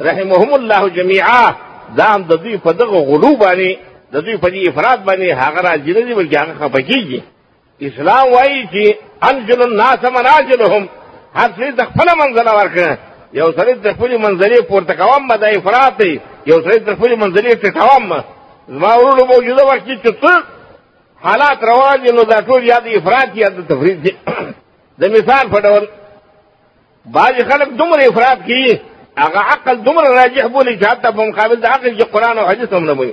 [0.00, 1.54] رحمهم الله جميعا
[1.98, 3.68] دا هم د دوی په دغه غلو باندې
[4.12, 7.20] د دوی په دې افراد باندې هغه راځي نه دي بلکې هغه خفه کېږي
[7.88, 8.84] اسلام وایي چې
[9.30, 10.82] انجل الناس مناجلهم
[11.38, 12.92] هر سړي د خپله منزله ورکړه
[13.40, 16.12] یو سړي د خپلې منزلې پورته کوم دا افراد دی
[16.50, 18.04] یو سړي د خپلې منزلې ټیټوم
[18.72, 20.32] زما ورونو موجوده وخت کې چې څه
[21.24, 24.12] حالات روان دي نو دا ټول یا د افراد یا د تفرید دي
[25.00, 25.84] د مثال په ډول
[27.16, 28.72] بعضې خلک دومره افراد کوي
[29.20, 32.72] هغه عقل دومره راجح بولی چې حتی په مقابل د عقل کې قرآن او حدیث
[32.72, 33.12] هم نه بوي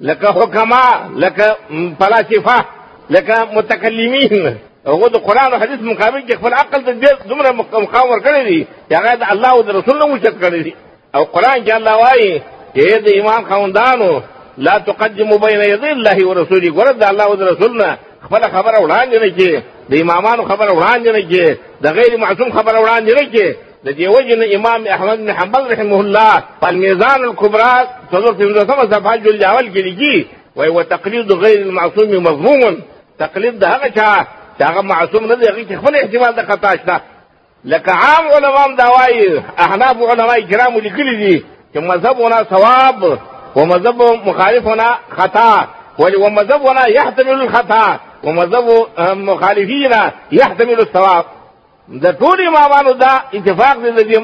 [0.00, 1.56] لکه حکما لکه
[2.00, 2.64] فلاسفه
[3.10, 8.08] لکه متکلمین هغه د قرآن او حدیث مقابل کې خپل عقل ته ډېر دومره مقام
[8.10, 10.74] ورکړی دی چې هغه د الله او د رسول نه اوچت کړی دی
[11.14, 12.42] او قرآن کې الله وایي
[12.76, 14.20] چې د ایمان خاوندانو
[14.58, 18.78] لا تقدموا بین یدی الله ورسوله ګوره د الله او د رسول نه خپل خبره
[18.78, 23.30] وړاندې نه کې د امامانو خبره وړاندې نه کې د غیر معصوم خبره وړاندې نه
[23.32, 23.54] کې
[23.92, 27.72] دي وجن امام احمد بن حنبل رحمه الله فالميزان الكبرى
[28.12, 32.80] تظهر في مدرسه صفحه جل اول جلجي وهو تقليد غير المعصوم مظلوم
[33.18, 34.26] تقليد ده هغه
[34.60, 37.00] هغه معصوم نه دی هغه احتمال ده خطا شته
[37.64, 41.44] لك عام علماء دوايي احناف علماء كرام لكل دي
[41.76, 43.18] مذهبنا ثواب
[43.56, 45.66] ومذهب مخالفنا خطا
[45.98, 51.24] ومذهبنا يحتمل الخطا ومذهب مخالفينا يحتمل الثواب
[51.88, 54.14] د ټول امامانو دا اتفاق دی د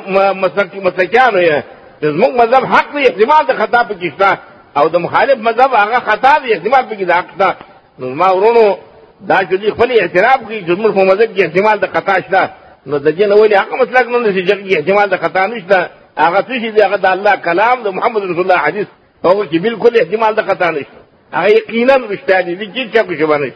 [0.86, 1.62] مسلکیانو یې
[2.02, 4.36] زموږ مذهب حق دی احتمال د خطا په کې
[4.78, 7.54] او د مخالف مذهب هغه خطا دی احتمال په کې د حق شته
[7.98, 8.76] نو زما ورونو
[9.20, 12.50] دا چې دوی خپل اعتراف کوي چې زموږ په مذهب کې احتمال د خطا شته
[12.86, 15.78] نو د دې نه ولې هغه مسلک نه دی چې احتمال د خطا نشته
[16.18, 18.86] هغه څه چې دی هغه د الله کلام د محمد رسول الله حدیث
[19.24, 20.98] هغه کې بالکل احتمال د خطا نشته
[21.32, 23.52] هغه یقینا رښتیا دي چې چا کې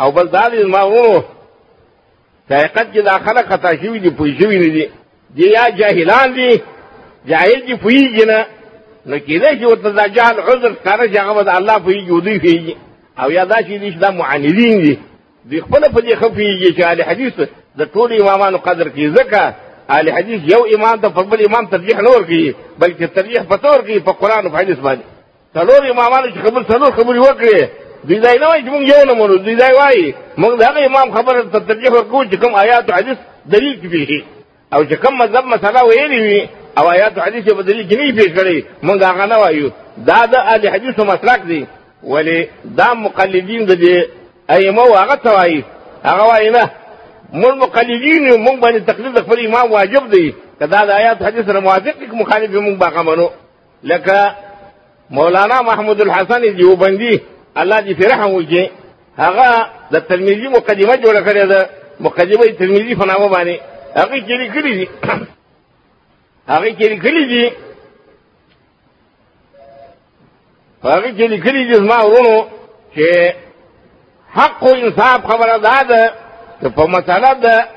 [0.00, 1.22] او بل دا دې ما ورونو
[2.50, 4.90] حقیقت کې دا خلق خطا شوي دي پوه شوي نه دي
[5.36, 6.60] دی یا جاهلان دي
[7.28, 8.46] جاهل دي پوهېږي نه
[9.06, 12.20] نو کېدای چې ورته دا جهل عذر ښکاره چې هغه به د الله پوهېږي او
[12.20, 12.76] دوی پوهېږي
[13.22, 14.98] او یا دا چې دي چې دا معاندین دي
[15.44, 17.32] دوی خپله په دې ښه پوهېږي چې اهل حدیث
[17.78, 19.40] د ټولو امامانو قدر کوي ځکه
[19.90, 23.68] اهل حدیث یو امام ته په بل امام ترجیح نه ورکوي بلکې ترجیح په ته
[23.70, 25.04] ورکوي په قرآن او په حدیث باندې
[25.54, 27.64] څلور امامانو چې خبر څلور خبرې وکړې
[28.08, 30.08] دوی ځای نه وایي چې موږ یو نه منو دوی ځای وایي
[30.42, 33.18] موږ د هغه امام خبره ته ترجیح ورکوو چې کوم آیات او حدیث
[33.54, 34.20] دلیل کې پیښي
[34.74, 36.40] او چې کوم مذهب مسله ویلې وي
[36.78, 39.68] او آیات او حدیث په دلیل کې نه پیښ کړي موږ هغه نه وایو
[40.08, 41.60] دا د اهل حدیثو مسلک دی
[42.12, 42.38] ولې
[42.78, 43.96] دا مقلدین د دې
[44.54, 45.60] ائمه هغه ته وایي
[46.08, 46.64] هغه وایي نه
[47.40, 50.26] مون مقلدین مونږ باندې تقلید خپل امام واجب دی
[50.60, 53.28] کدا د آیات حدیث سره موافق کې مخالف مونږ باقا منو
[53.90, 54.18] لکه
[55.16, 57.14] مولانا محمود الحسن دیوبندی
[57.58, 58.70] الله دې فرحم وکړي
[59.18, 63.56] هغه د ترمذی مقدمه جوړه کړې ده مقدمه ترمذی په نامه باندې
[63.96, 64.88] هغه کې لیکلي دي
[66.48, 67.52] هغه کې لیکلي دي
[70.84, 72.46] هغه کې لیکلي دي زما ورونو
[72.96, 73.32] چې
[74.34, 76.12] حق او انصاف خبره ده ده
[76.76, 77.68] په مساله ده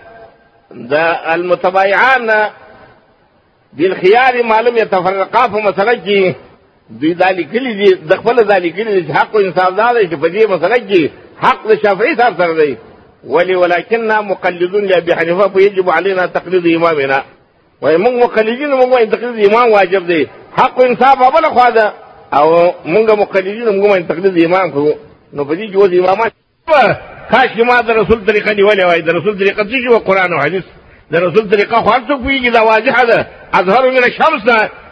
[0.72, 0.94] د
[1.34, 2.50] المتبايعان
[3.74, 6.36] بالخيار معلوم يتفرقا په مسله کې
[7.00, 10.08] دوی دا لیکلي دي د خپل دا لیکلي دي چې حق او انصاف دا دی
[10.10, 11.10] چې په دې مسله کې
[11.44, 12.78] حق د شافعي صاحب سره دی
[13.24, 17.24] ولي ولكننا مقلدون لابي حنيفه فيجب علينا تقليد امامنا
[17.82, 21.70] وای موږ مقلدین موږ وای تقلید امام واجب دی حق او انصاف په بل خوا
[21.70, 21.94] ده
[22.34, 24.90] او موږ مقلدین موږ وای تقلید امام کو
[25.34, 26.18] نو په دې کې اوس امام
[27.32, 30.64] کاش ما د رسول طریقه نیولې وای د رسول طریقه چې قرآن او حدیث
[31.12, 34.42] د رسول طریقه خو هر څوک پیږي دا واضحه ده اظهر من الشمس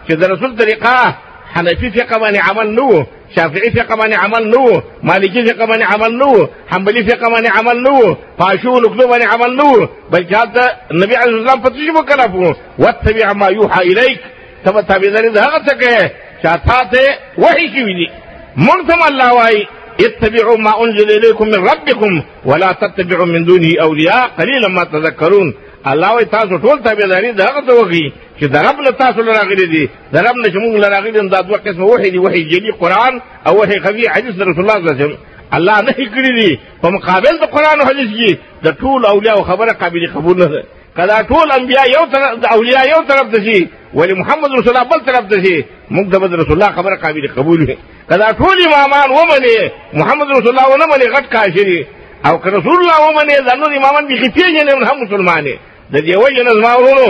[0.08, 1.14] چې د رسول طریقه
[1.56, 3.04] حنفي فقه ماني عمل نو
[3.36, 8.16] شافعي فقه ماني عمل نو مالكي فقه ماني عمل نو حنبلي فقه ماني عمل نو
[8.40, 11.62] فاشو لقلو ماني عمل نو بل هذا النبي عليه الصلاة والسلام
[11.96, 14.20] فتشبه كلامه واتبع ما يوحى إليك
[14.66, 16.92] تبا تابعداري ده هغه
[17.38, 18.10] وحي کوي
[18.56, 19.68] مرتم الله واي
[20.06, 25.54] اتبعوا ما انزل اليكم من ربكم ولا تتبعوا من دونه اولياء قليلا ما تذكرون
[25.88, 29.66] الله وي تاسو ټول تابعداري دغه ته وکړي چې د رب له تاسو نه راغلي
[29.66, 32.72] دي د رب نه چې موږ له راغلي دا دوه قسمه وحي دي وحي جلي
[32.80, 35.18] قرآن او وحي خفي حدیث د رسول الله صلی الله علیه وسلم
[35.58, 39.44] الله نه کړی دي په مقابل د قرآن او حدیث کې د ټول اولیاء او
[39.44, 40.64] خبره قابل قبول نه ده
[40.98, 45.06] کدا ټول انبیاء یو طرف اولیاء یو طرف ته شي ولی محمد رسول الله بل
[45.06, 47.76] طرف ته شي موږ د رسول الله خبره قابل قبول نه
[48.10, 49.56] کدا ټول امامان ومني
[49.94, 51.86] محمد رسول الله ونه مني غټ کاشري
[52.26, 55.56] او که رسول الله ومني ځنو امامان به پیژنې هم مسلمانې
[55.94, 57.10] د دې وجه نه زما ورونو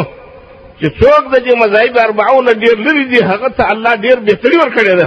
[0.79, 4.55] چې څوک د دې مذاهب اربعو نه ډېر لرې دي هغه ته الله ډېر بهتري
[4.59, 5.05] ورکړې ده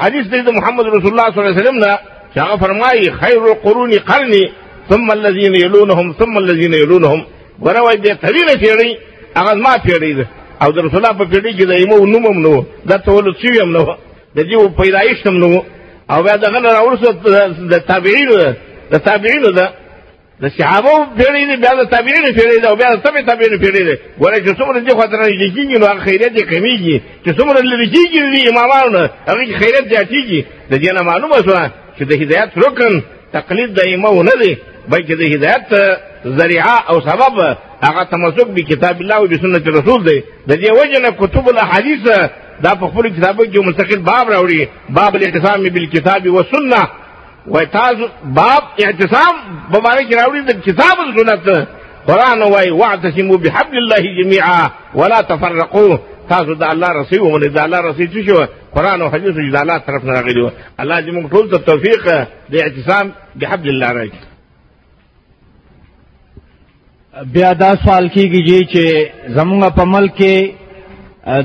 [0.00, 1.92] حدیث دی د محمد رسول الله صلی الله علیه وسلم نه
[2.32, 4.44] چې هغه فرمایي خیر القرون قرني
[4.90, 7.20] ثم الذين يلونهم ثم الذين يلونهم
[7.64, 8.88] ګوره وایي بهترینه پېړۍ
[9.38, 10.24] هغه زما پېړۍ ده
[10.62, 13.36] او د رسول الله په پېړۍ کې د ایمو نوم هم نه و دا تولد
[13.42, 13.88] شوي هم نه و
[14.36, 15.58] د دې پیدایښت هم نه و
[16.12, 17.14] او بیا دغه نه راورسېد
[17.72, 18.50] د تابعینو ده
[18.92, 19.66] د تابعینو ده
[20.42, 23.82] د صحابه پیړۍ دي بیا د تابعینو پیړۍ ده او بیا د تبع تابعینو پیړۍ
[23.88, 27.58] ده ګوره چې څومره دې خواته راجع کېږي نو هغه خیریت یې کمېږي چې څومره
[27.70, 30.38] لرې کېږي دې امامانو نه هغه کې خیریت زیاتېږي
[30.70, 31.60] د دې نه معلومه شوه
[31.96, 32.92] چې د هدایت رکن
[33.36, 34.52] تقلید د ایمو نه دی
[34.92, 35.66] بلکې د هدایت
[36.38, 37.34] ذریعه او سبب
[37.86, 40.18] هغه تمسک به کتاب الله او سنت رسول دی
[40.48, 42.00] د دې وجه نه کتب الاحادیث
[42.64, 44.60] دا په خپلو کتابو کې مستقل باب راوړي
[44.98, 46.82] باب الاعتصام بالکتاب والسنه
[47.46, 49.34] وای تاسو باب اعتصام
[49.72, 51.68] په معنی کې راوړي د کتاب سنت
[52.06, 57.80] قران وای واعتصموا بحبل الله جميعا ولا تفرقوا تاسو د الله رسی ومنه د الله
[57.80, 61.50] رسی څه شو قران او حدیث د الله طرف نه راغلی الله دې موږ ټول
[61.50, 64.32] ته توفیق د اعتصام بحبل الله راکړي
[67.26, 70.50] بیا دا سوال کیږي چې زمونږ په ملک کې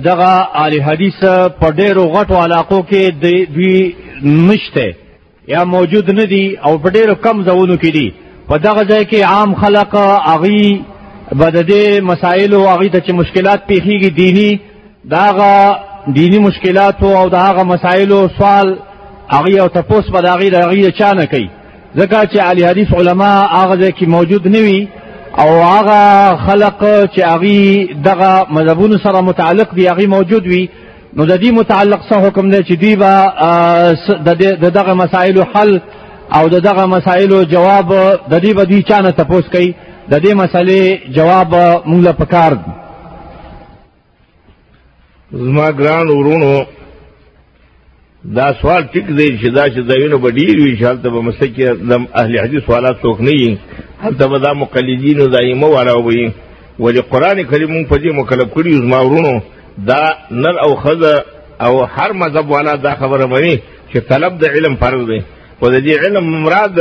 [0.04, 1.20] دغه آل حدیث
[1.60, 3.12] په ډېرو غټو علاقو کې
[3.56, 4.95] دوی نشته
[5.50, 8.08] یا موجود نه دي او په ډیرو کم ځایونو کې دي
[8.50, 9.91] په دغه ځای کې عام خلق
[10.34, 10.82] اغي
[11.41, 11.82] بددې
[12.12, 14.52] مسائل او اغي د چې مشکلات پیخیږي دینی
[15.16, 15.56] داغه
[16.18, 18.68] دینی مشکلات او داغه مسائل او سوال
[19.38, 21.50] اغي او تپوس په داغي د اغي چا نه کوي
[22.00, 24.88] ځکه چې علي حدیث علما هغه ځای کې موجود نه وي
[25.39, 26.00] او هغه
[26.47, 26.80] خلق
[27.14, 30.64] چې اغي دغه مذهبونو سره متعلق دي اغي موجود وي
[31.18, 35.80] نو د دې متعلق څه حکم دی چې دوی به د دغه مسایلو حل
[36.38, 37.93] او د دغه مسایلو جواب
[38.32, 39.74] د دې به دوی چانه تپوس کوي
[40.12, 41.49] د دې مسلې جواب
[41.89, 42.57] موږ له پکار
[45.34, 46.53] زما ګران ورونو
[48.38, 51.49] دا سوال ټیک دی چې دا چې ځایونه به ډېر وي چې هلته به مسله
[51.55, 53.57] کې د اهل حدیث سوالات څوک نه وي
[54.01, 56.32] هلته به دا مقلدینو دا ایمه والا وي
[56.80, 59.39] ولې قرآن کریم موږ په دې مکلف کړي زما ورونو
[59.78, 61.24] دا نر او خزه
[61.62, 63.60] او هر مذهب والا دا خبره مني
[63.94, 65.22] چې طلب د علم فرض دی
[65.60, 66.76] خو د دې علم مراد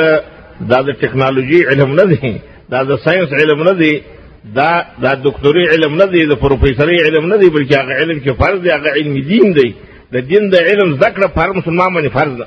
[0.70, 2.38] دا د ټکنالوژي علم نه دی
[2.70, 4.02] دا د ساينس علم نه دی
[4.44, 8.30] دا دا دکتوري علم نه دی د پروفیسوري علم نه دی بلکې هغه علم چې
[8.40, 9.70] فرض دی هغه علم دین دی
[10.12, 12.46] د دین د علم ذکر پر مسلمان باندې فرض ده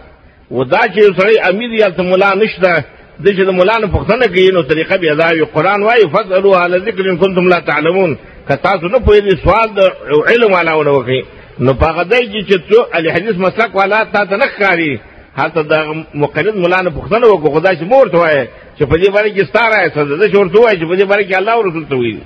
[0.51, 2.83] ودا چې سړی امیر یا ته مولا نشته
[3.23, 6.57] د چې د مولا نه پوښتنه کوي نو طریقه به دا وي قران وايي فضلوا
[6.57, 8.17] على ذکر ان كنتم لا تعلمون
[8.47, 9.79] که تاسو نه پوهېږئ سوال د
[10.27, 11.21] علم والاونه وکړئ
[11.59, 14.99] نو په هغه ځای کې چې څو الحدیث مسلک والا تا ته نه ښکاري
[15.37, 18.43] هلته د مقلد ملا نه پوښتنه وکړو خدای چې مور ته وایې
[18.77, 20.95] چې په دې باره کې ستا رایه څه ده زه چې ورته ووایې چې په
[20.99, 22.21] دې باره کې الله او رسول ته ویلي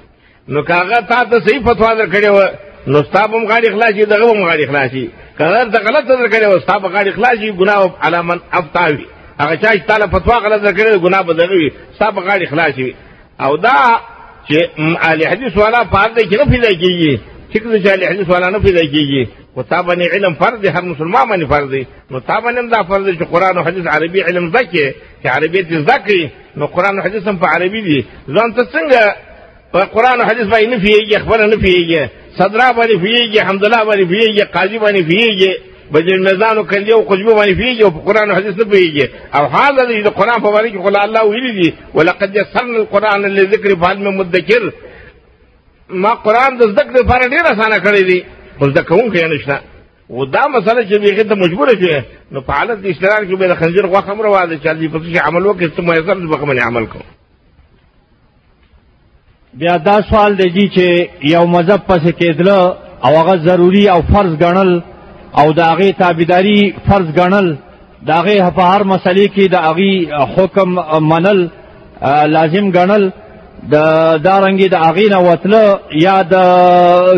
[0.47, 2.49] نو که هغه تا ته صحیح فتوا درکړې وه
[2.88, 5.63] نو ستا به هم غاړې خلاص شي دغه به هم غاړې خلاص شي که هغه
[5.72, 9.05] ته غلط درکړې وه ستا به غاړې خلاص شي ګناه علی من افتا وي
[9.39, 12.22] هغه چا چې تا له فتوا غلط درکړې ده ګناه به دغه وي ستا به
[12.30, 12.95] غاړې خلاص وي
[13.41, 13.72] او دا
[14.49, 14.57] چې
[15.07, 17.19] اهل حدیث والا فرد کې نه پیدا کیږي
[17.51, 19.27] څنګه چې اهل حدیث والا نه پیدا کیږي
[19.57, 22.69] خو تا باندې علم فرض دی هر مسلمان باندې فرض دی نو تا باندې هم
[22.75, 24.93] دا فرض دی چې قرآن او حدیث عربي علم زده کړې
[25.23, 26.23] چې عربیت یې زده کړي
[26.61, 29.15] نو قرآن او حدیث هم په عربي دي ځان ته څنګه
[29.73, 34.05] په قرآن او حدیث باندې نه پوهېږي خپله نه پوهېږي صدرا باندې پوهېږي حمدالله باندې
[34.11, 35.51] پوهېږي قاضي باندې پوهېږي
[35.91, 39.05] بجنزانو کندي او خشبو باندې پیږي او قرآن او حدیث نه پیږي
[39.36, 43.21] او هذا دې د قرآن په باره کې خو الله ویلي دي ولقد یسرنا القرآن
[43.21, 44.71] للذکر فهل من مدکر
[45.89, 48.19] ما قرآن د زده کړې لپاره ډېر اسانه کړی دی
[48.59, 49.59] خو زده کوونکی یې نشته
[50.09, 53.47] و دا مسله چې بیخي ته مجبوره شوې نو په حالت د اشتراک کې به
[53.47, 56.61] د خنجر غوښه هم روا ده چې هلته پسې عمل وکړې ته میسر دې پهغه
[56.69, 57.01] عمل کوم
[59.59, 60.88] بیا دا سوال دی چې
[61.33, 62.59] یو مذهب پسې کېدله
[63.05, 64.81] او هغه ضروري او فرض ګڼل
[65.34, 67.47] او د هغې تابعداري فرض ګڼل
[68.05, 69.93] د هغې په هر مسلې کې د هغې
[70.36, 70.69] حکم
[71.11, 71.47] منل
[72.36, 73.11] لازم ګڼل
[73.73, 73.76] د
[74.26, 76.36] دارنګې د دا هغې نه وتله یا د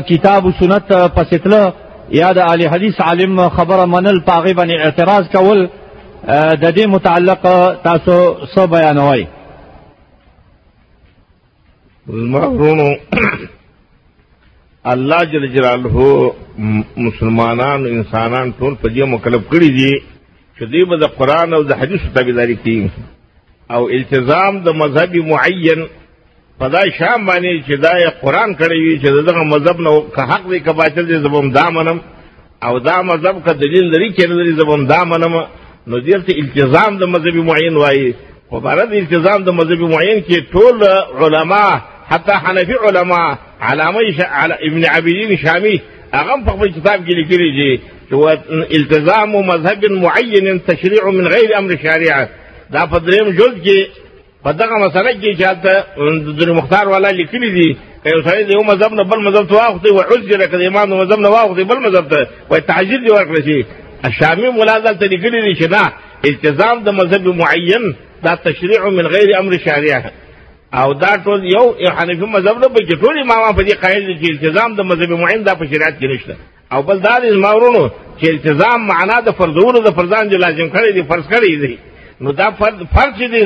[0.10, 0.84] کتاب و سنت
[1.16, 1.74] پسېتله
[2.12, 5.70] یا د اهل حدیث عالم خبره منل په هغې باندې اعتراض کول
[6.64, 7.42] د دې متعلق
[7.84, 9.24] تاسو څه بیانوئ
[12.08, 12.90] زما ورونو
[14.94, 16.34] الله جل جلاله
[17.08, 19.94] مسلمانان او انسانان ټول په دې مکلف کړی دي
[20.58, 22.90] چې دوی به د قرآن او د حدیثو تابعداري کوي
[23.72, 25.82] او التزام د مذهبي معین
[26.60, 30.22] په دا شام باندې چې دا یې قرآن کړی وي چې دغه مذهب نه که
[30.32, 32.02] حق دی که باطل دی زه به هم دا منم
[32.64, 35.38] او دا مذهب که دلیل لري که نه لري زه به هم دا منم
[35.88, 38.16] نو دې ته التزام د مذهبي معین وایي
[38.50, 40.84] خو باره د التزام د مذهبي معین کې ټول
[41.20, 41.68] علما
[42.10, 44.20] حتى حنفي علماء على ما يش...
[44.22, 45.82] على ابن عبيدين شامي
[46.14, 47.80] أغنفق في كتاب جلي
[48.14, 48.30] هو
[48.72, 52.30] التزام مذهب معين تشريع من غير أمر الشريعة
[52.70, 53.30] دا فدريم
[53.64, 53.88] جي
[54.46, 55.52] فدغه مسله جي چې
[56.40, 60.32] د مختار والا لیکلي دي كي یو سړی د یو بل مذهب ته واخلي لك
[60.32, 61.04] عذر کړي امام
[61.56, 63.06] د بل مذهب ته وای تعجیل
[63.44, 63.66] دی
[64.06, 65.94] الشامي مولا دلته لیکلي دي شنا
[66.26, 70.12] التزام دا مذهب معين دا تشريع من غير امر الشريعة
[70.74, 71.66] او دا ټول یو
[71.98, 75.44] حنفي مذهب نه پکې ټول امامان په دې قائل دي چې التزام د مذهب معین
[75.44, 76.36] دا په شریعت کې نشته
[76.72, 77.84] او بل دا د ماورونو
[78.22, 81.78] چې التزام معنا د فرضونو د فرزان جو لازم کړی دي فرض کړی دي
[82.22, 83.44] نو دا فرض فرض دي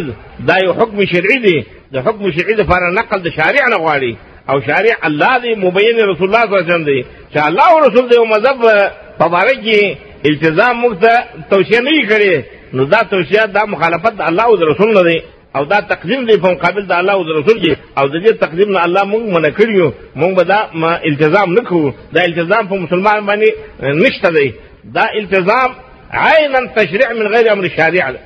[0.50, 1.58] دا یو حکم شرعي دي
[1.94, 4.14] د حکم شرعي د فار نقل د شارع نه غواړي
[4.50, 7.00] او شارع الله دی مبین رسول الله صلی الله علیه وسلم دی
[7.34, 9.96] چې الله او رسول دی مذهب په باره کې
[10.30, 12.42] التزام موږ ته توصیه نه کړي
[12.76, 15.18] نو دا توصیه دا مخالفت د الله او رسول نه دی
[15.56, 18.34] او دا تقدیم دی په مقابل د الله او د رسول کې او د دې
[18.46, 22.74] تقدیم نه الله مونږ منع کړیو مونږ به دا ما التزام نکوو دا التزام په
[22.76, 23.50] مسلمان باندې
[23.84, 24.54] نشته دی
[24.96, 25.70] دا التزام
[26.12, 28.18] عینا تشریع من غیر امر شارع ده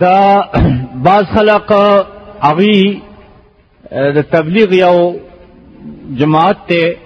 [0.00, 0.44] دا
[0.94, 1.72] بعض خلق
[2.50, 3.00] اغي
[4.16, 4.96] د تبلیغ یو
[6.20, 6.96] جماعت ته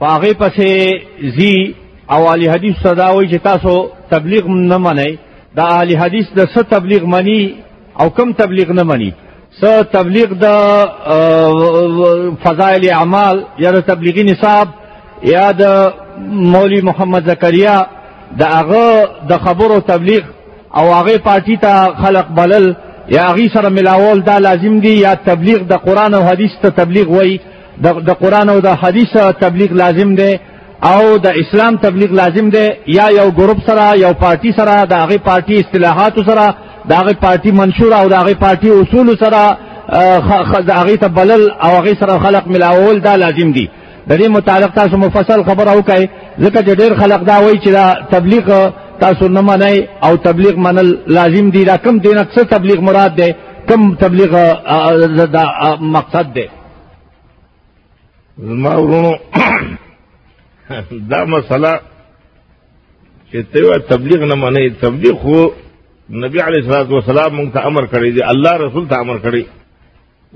[0.00, 0.94] پاغه پسې
[1.36, 1.74] زی
[2.14, 3.72] او علی حدیث صدا وای چې تاسو
[4.10, 5.12] تبلیغ نه منئ
[5.56, 7.42] د اهل حدیث د څه تبلیغ منی
[8.00, 9.10] او کم تبلیغ نه منی
[9.60, 10.46] څه تبلیغ د
[12.44, 14.68] فضائل اعمال یا د تبلیغی نصاب
[15.34, 15.64] یا د
[16.52, 17.76] مولوی محمد زکریا
[18.40, 18.84] د هغه
[19.30, 20.22] د خبرو تبلیغ
[20.78, 22.66] او هغه پارټی ته خلق بلل
[23.16, 27.06] یا هغه سره ملاول دا لازم دی یا تبلیغ د قران او حدیث ته تبلیغ
[27.16, 27.32] وای
[28.08, 29.12] د قران او د حدیث
[29.44, 30.32] تبلیغ لازم دی
[30.82, 35.18] او د اسلام تبلیغ لازم دی یا یو ګروپ سره یو پارٹی سره د هغه
[35.18, 36.54] پارٹی اصطلاحات سره
[36.88, 39.56] د هغه پارٹی منشور او د هغه پارٹی اصول سره
[40.68, 43.68] د هغه ته بلل او هغه سره خلق ملاول دا لازم دی
[44.08, 46.08] د دې متعلق تاسو مفصل خبر او کوي
[46.40, 48.70] ځکه چې ډیر خلق دا وایي چې دا تبلیغ
[49.00, 53.32] تاسو نه منئ او تبلیغ منل لازم دی دا کم دین اکثر تبلیغ مراد دی
[53.68, 54.30] کم تبلیغ
[55.26, 56.46] دا مقصد دی
[58.38, 59.12] زما ورونو
[61.10, 61.68] دا مسئلہ
[63.32, 65.44] کہتے ہوئے تبلیغ نہ منے تبلیغ ہو
[66.22, 69.42] نبی علیہ السلام وسلام منگ تھا امر کرے دی اللہ رسول تھا امر کرے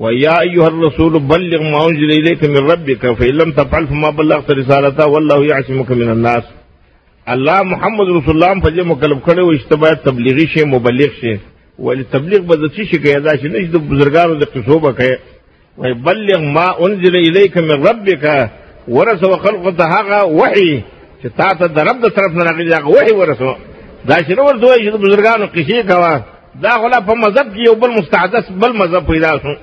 [0.05, 3.05] و یا ایوہ الرسول بلغ ما انجل الیک من ربک
[3.41, 6.53] لم تفعل فما بلغت رسالتا واللہ یعصمک من الناس
[7.37, 11.35] اللہ محمد رسول اللہ فجے مکلب کرے و اجتباع تبلیغی شے مبلغ شے
[11.87, 15.15] ولی تبلیغ بدسی شے کہ ادا شے نہیں بزرگان دے قصوبہ کہے
[15.89, 18.25] و بلغ ما انجل الیک من ربک
[18.89, 20.83] ورسو خلقو ته هغه وحي
[21.23, 23.55] چې تا ته د رب د طرف نه راغلی هغه وحي ورسو
[24.05, 26.23] دا چې نه ورته وایي چې د بزرګانو قیسې کوه
[26.63, 29.55] دا خو لا په مذهب کې یو بل مستحدث بل مذهب پیدا شو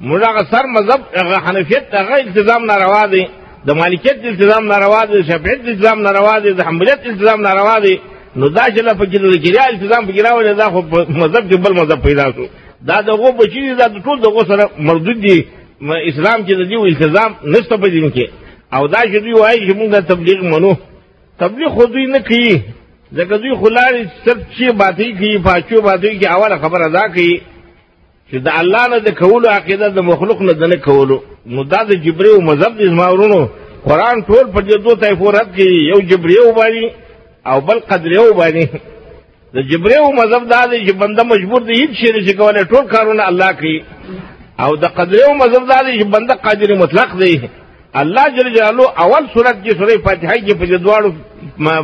[0.00, 3.24] موږ هغه سر مذهب هغه حنفیت هغه التزام ناروا دی
[3.66, 7.98] د مالکیت التزام ناروا دی د شافعیت التزام ناروا دی د حنبلیت التزام ناروا دی
[8.36, 11.50] نو دا چې لا په کې د کریا التزام پکې راولي دا خو په مذهب
[11.52, 12.46] کې بل مذهب پیدا شو
[12.88, 15.36] دا دغو بچي دي دا ټول دغو سره مردود دي
[16.10, 18.26] اسلام کې د دې التزام نشته په دین کې
[18.74, 20.70] او دا چې دوی وایي چې موږ د تبلیغ منو
[21.42, 22.48] تبلیغ خو دوی نه کوي
[23.16, 27.32] ځکه دوی خو لاړې سب چې باتۍ کوي پاچو باتۍ کې اوله خبره دا کوي
[28.28, 31.20] چې د الله نه د کولو عقیده د مخلوق نه د نه کولو
[31.54, 33.38] نو دا د جبري مذهب دی زما ورونو
[33.88, 36.84] قرآن ټول په دې دوه طایفو رد کوي یو جبري وبایي
[37.54, 38.68] او بل قدري وبایي
[39.54, 43.28] د جبريو مذهب دا دی چې بنده مجبور دی هیڅ شی نشي کولای ټول کارونه
[43.32, 43.76] الله کوي
[44.64, 47.34] او د قدريو مذهب دا دی چې بنده قادر مطلق دی
[48.00, 51.12] الله جل جلاله اول صورت کې سورې فاتحه کې په دواړو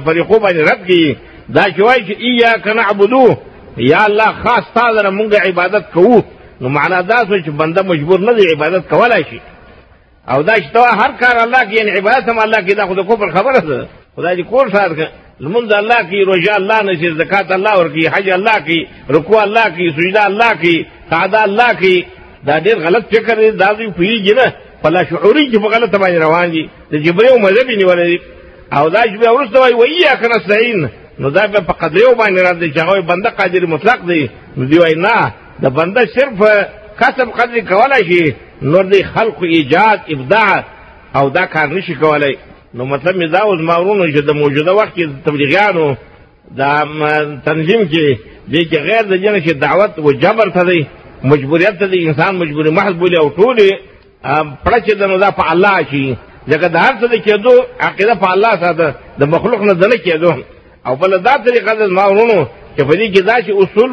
[0.07, 1.17] فریقو باندې رد کړي
[1.49, 3.37] دا چې وایي چې ایاک نعبدو
[3.79, 6.23] یا الله خاص تا سره مونږ عبادت کوو
[6.61, 9.41] نو معنا دا سو چې بنده مجبور نه دی عبادت کولای شي
[10.31, 13.03] او دا چې هر کار الله کې یعنی عبادت هم الله کې دا خو د
[13.09, 15.09] کفر خبره ده خدای دې کور سات کړه
[15.41, 19.95] لمونځ الله کی روزه الله نشي زکات الله ورکی حج الله کی رکوع الله کی
[19.99, 22.07] سجده الله کی قعده الله کی
[22.47, 24.53] دا ډېر غلط فکر دی دا دوی پیږي نه
[24.83, 28.19] په لاشعوري کې په غلطه باندې روان دي د جبري او مذهبي نیولې دي
[28.77, 30.89] او دا چې بیا وروسته وایي وإیاک نستعین
[31.21, 34.79] نو دا بیا په قدریو باندې راځي چې هغه بنده قادر مطلق دی نو دی
[34.79, 36.37] وایي نه د بنده صرف
[37.01, 38.23] کسب قدر کولی شي
[38.63, 40.65] نور دی خلقو ایجاد ابداع
[41.17, 42.35] او دا کار نشي کولی
[42.75, 45.95] نو مطلب مې دا اوس ما ورونو چې د موجوده وخت کې د تبلیغیانو
[46.61, 46.71] دا
[47.45, 48.17] تنظیم کې
[48.53, 50.81] دې کې غیر د جنه چې دعوت و جبر ته دی
[51.33, 53.69] مجبوریت ته دی انسان مجبوري محض بولي او ټولې
[54.65, 56.07] پړه چې د نو دا په الله شي
[56.51, 57.53] ځکه د هر څه د کېدو
[57.89, 58.87] عقیده په الله ساته
[59.21, 60.31] د مخلوق نه د نه کېدو
[60.87, 62.41] او بله دا طریقه ده زما وروڼو
[62.77, 63.91] چې په دې کې داسې اصول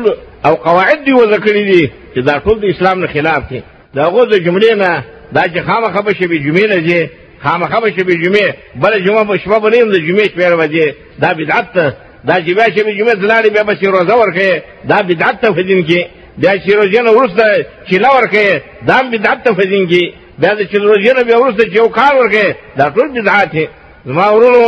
[0.48, 1.84] او قواعد دي وضع کړي دي
[2.16, 3.62] چې دا ټول د اسلام نه خلاف دي
[3.94, 5.04] د هغو د جملې نه
[5.36, 7.00] دا چې خامخه به شپې جمعې نه ځې
[7.44, 8.48] خامخه به شپې جمعې
[8.84, 10.88] بله جمعه به شپه به نه یم د جمعې شپېړه بجې
[11.22, 11.86] دا بدعت ده
[12.28, 14.54] دا چې بیا شپې جمعې ته لاړې بیا به چې روزه ورکوې
[14.92, 16.00] دا بدعت ده په دین کې
[16.42, 17.44] بیا چې روژې نه وروسته
[17.90, 20.06] چیله ورکوې دا هم بدعت ته فزینګي
[20.42, 22.46] بیا د چې روژې نه بیا وروسته چې یو کار ورکوې
[22.78, 23.66] دا ټول بدعت دی
[24.10, 24.66] زما ورونو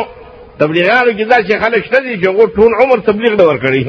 [0.61, 3.83] تبلیغیانو کې داسې خلک شته دي چې هغو ټول عمر تبلیغ نه ورکړي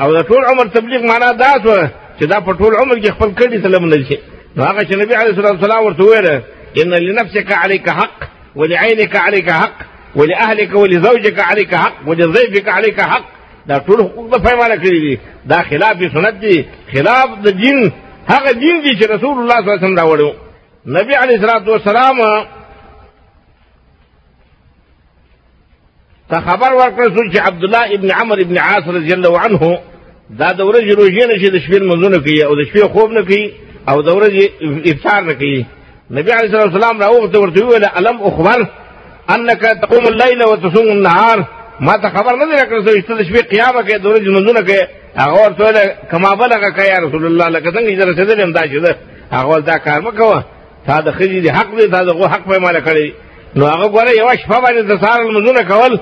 [0.00, 1.78] او د ټول عمر تبلیغ معنا دا شوه
[2.20, 4.18] چې دا په ټول عمر کې خپل کړي ته لمنل شي
[4.56, 6.42] نو هغه چې نبي علیه الصلاه والسلام ورته وویله
[6.80, 8.18] ان لنفسك عليك حق
[8.56, 9.74] ولعينك عليك حق
[10.16, 13.33] ولأهلك ولزوجك عليك حق ولضيفك عليك حق
[13.68, 17.92] دا ټول حقوق په پیمانه کړی دي دا خلاف دی سنت دی خلاف د دین
[18.30, 20.30] هغه دین دی چې رسول الله صلی الله علیه وسلم راوړو
[20.98, 22.16] نبی علیه الصلوات والسلام
[26.30, 29.78] ته خبر ورکړ چې عبد الله ابن عمر ابن عاص رضی الله عنه
[30.30, 33.22] دا د ورځې روژې نه چې د شپې لمونځونه کوي او د شپې خوب نه
[33.22, 33.52] کوي
[33.88, 34.44] او د ورځې
[34.92, 35.64] افطار نه کوي
[36.10, 38.66] نبی علیه الصلوات والسلام راوغوښته ورته وویل الم اخبر
[39.30, 41.44] انك تقوم الليل وتصوم النهار
[41.80, 44.60] ما ته خبر نه دی راکړی چې ته د شپې قیامه کوې د ورځې لمونځونه
[44.66, 44.82] کوې
[45.18, 48.60] هغه ورته ویل کما بلغه که یا رسول الله لکه څنګه چې رسېدلی یم دا
[48.60, 48.96] چې ده
[49.32, 50.44] هغه دا کار مه کوه
[50.86, 53.08] تا د ښځې د حق دی تا د غو حق پیماله کړی
[53.56, 55.98] نو هغه ګوره یوه شپه باندې د سهار لمونځونه کول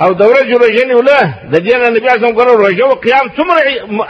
[0.00, 1.22] او د ورځې روژې نیوله
[1.52, 3.60] د دې نه نبي اعظم ګوره روژه او قیام څومره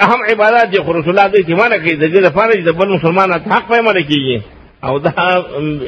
[0.03, 2.71] اهم عبادات دي خو رسول الله دې اجتماع نه کوي د دې لپاره چې د
[2.71, 4.43] بل مسلمان حق پیماله کېږي
[4.87, 5.13] او دا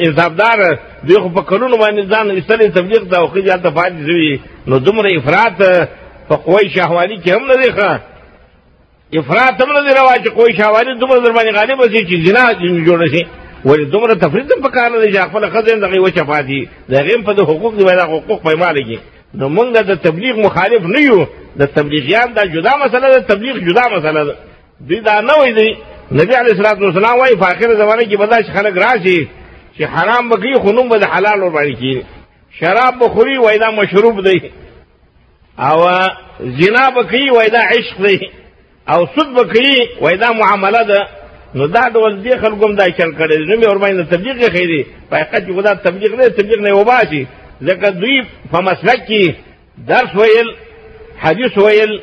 [0.05, 0.59] انصافدار
[1.05, 4.79] دوی خو په کلونو باندې ځان ایستلی تبلیغ ته او ښه زیات فاجز وي نو
[4.79, 5.59] دومره افراط
[6.29, 7.91] په قوی شاهوالي کې هم نه دی ښه
[9.19, 12.53] افراط هم نه دی روا چې قوی شاهوالي دومره در باندې غالبه شي چې زنا
[12.89, 13.27] جوړه شي
[13.67, 16.23] ولې دومره تفرید هم په کار نه دی چې خپله ښځه هم د هغې وچه
[16.25, 16.59] پاتې
[16.91, 18.99] د هغې هم په د حقوق دي باید حقوق پیماله کړي
[19.35, 21.27] نو موږ د تبلیغ مخالف نه یو
[21.59, 24.35] د تبلیغیان دا جدا مسله ده تبلیغ جدا مسله ده
[24.89, 25.75] دوی دا نه وایي
[26.19, 29.19] نبی علیہ الصلوۃ والسلام وايي په اخر زمانه کې بداش خلک راشي
[29.77, 32.03] چې حرام بکی خونوم به حلال ور باندې کیږي
[32.61, 34.39] شراب بخوري وای دا مشروب دی
[35.67, 35.81] او
[36.57, 38.15] زنا بکی وای دا عشق دی
[38.95, 41.07] او سود بکی وای دا معامله ده
[41.55, 44.85] نو دا ډول دې خلکو دا شل کړي نو مې ور باندې تبلیغ یې خېری
[45.11, 47.21] په حقیقت کې دا تبلیغ نه تبلیغ نه وباسي
[47.65, 48.17] ځکه دوی
[48.57, 49.33] په مسلک کې
[49.93, 50.51] درس ویل
[51.23, 51.95] حدیث ویل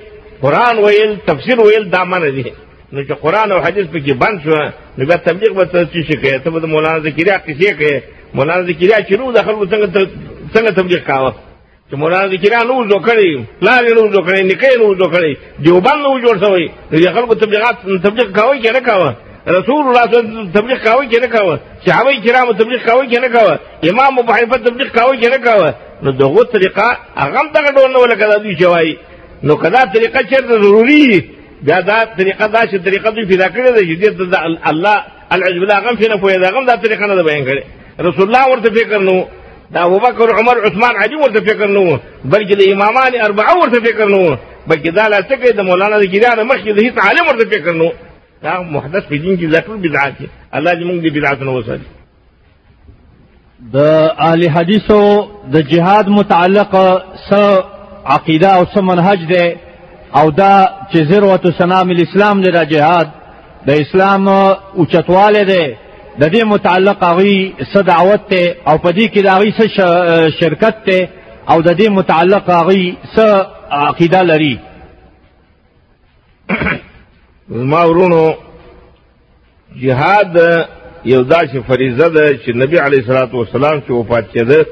[0.46, 2.54] قران ویل تفسیر ویل دا منه دي
[2.92, 4.56] نو چې قرآن او حدیث پکې بند شو
[4.98, 8.02] نو بیا تبلیغ به ته څه شي کوې ته به د مولانا ذکریا قصې کوې
[8.40, 10.08] مولانا ذکریا چې نو د خلکو څنګه
[10.56, 11.32] څنګه تبلیغ کاوه
[11.92, 15.12] چې مولانا ذکریا نو وضو کړی پلار یې نو وضو کړی نیکه یې نو وضو
[15.14, 15.36] کړی
[15.68, 17.78] دیوبند نو جوړ شوی نو د خلکو تبلیغات
[18.10, 19.14] تبلیغ کاوه که نه کاوه
[19.56, 23.06] رسول الله صلی الله علیه وسلم تبلیغ کاوه کې نه کاوه صحابه کرامو تبلیغ کاوه
[23.10, 23.60] کې نه کاوه
[23.92, 25.74] امام ابو حنیفه تبلیغ کاوه کې نه کاوه
[26.04, 28.98] نو دغه طریقه هغه دغه ډول نه ولګا دوی شوی
[29.50, 31.26] نو کدا طریقه چیرته ضروری
[31.62, 34.36] بیا دا طریقه دا چې طریقه دوی پیدا کړې ده چې د
[34.72, 34.96] الله
[35.32, 37.64] العز بالله غم فينا فوی دا غم دا طریقه نه ده بیان کړې
[38.08, 39.18] رسول الله ورته فکر نو
[39.72, 41.84] دا ابوبکر عمر عثمان علي ورته فکر نو
[42.30, 44.22] بلکې د امامان اربعه ورته فکر نو
[44.68, 47.92] بلکې دا لا څه د مولانا د ګیرانه مخکې د هیڅ عالم ورته فکر نو
[48.44, 50.14] دا محدث په دین کې ذکر بدعت
[50.54, 51.90] الله دې موږ دې بدعت نه وساتي
[53.74, 53.78] د
[54.20, 55.04] اهل حدیثو
[55.54, 56.76] د جهاد متعلق
[57.30, 57.34] س
[58.16, 59.56] عقیده او س منهج ده
[60.16, 63.08] او دا چې ذروت سنام الاسلام دی دا جهاد
[63.66, 65.76] د اسلام اوچتواله دی
[66.20, 69.52] د دې متعلق هغه صدعوت ته او په دې کې دا هغه
[70.40, 71.08] شرکت ته
[71.50, 72.74] او د دې متعلق هغه
[73.16, 73.20] س
[73.72, 74.60] عقیده لري
[77.50, 78.34] ما ورونو
[79.82, 80.30] جهاد
[81.06, 84.66] یو دا چې فریضه ده چې نبی علی صلوات و سلام چې وفات کړه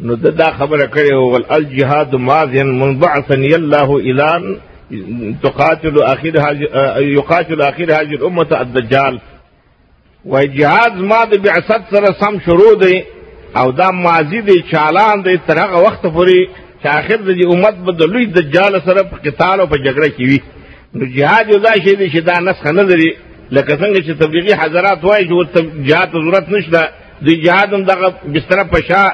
[0.00, 4.56] نو دا خبره کړې ول الجهاد ماضيا منبعثا الله الان
[5.42, 6.68] تقاتل اخر هذه
[6.98, 9.18] يقاتل اخر هذه الامه الدجال
[10.24, 13.04] و جهاد ما د بعثت سره سم شروع دی
[13.56, 16.40] او دا ماضی دی چالان دی تر هغه وخت پورې
[16.82, 20.08] چې اخر د دې امت به د لوی دجال سره په قتال او په جګړه
[20.16, 20.40] کې وي
[20.94, 23.12] نو جهاد یو دا شی دی چې دا نسخه نه لري
[23.50, 26.88] لکه څنګه چې تبلیغي حضرات وایي چې جهاد ضرورت نشته
[27.22, 29.08] دوی جهاد هم دغه بستره په شا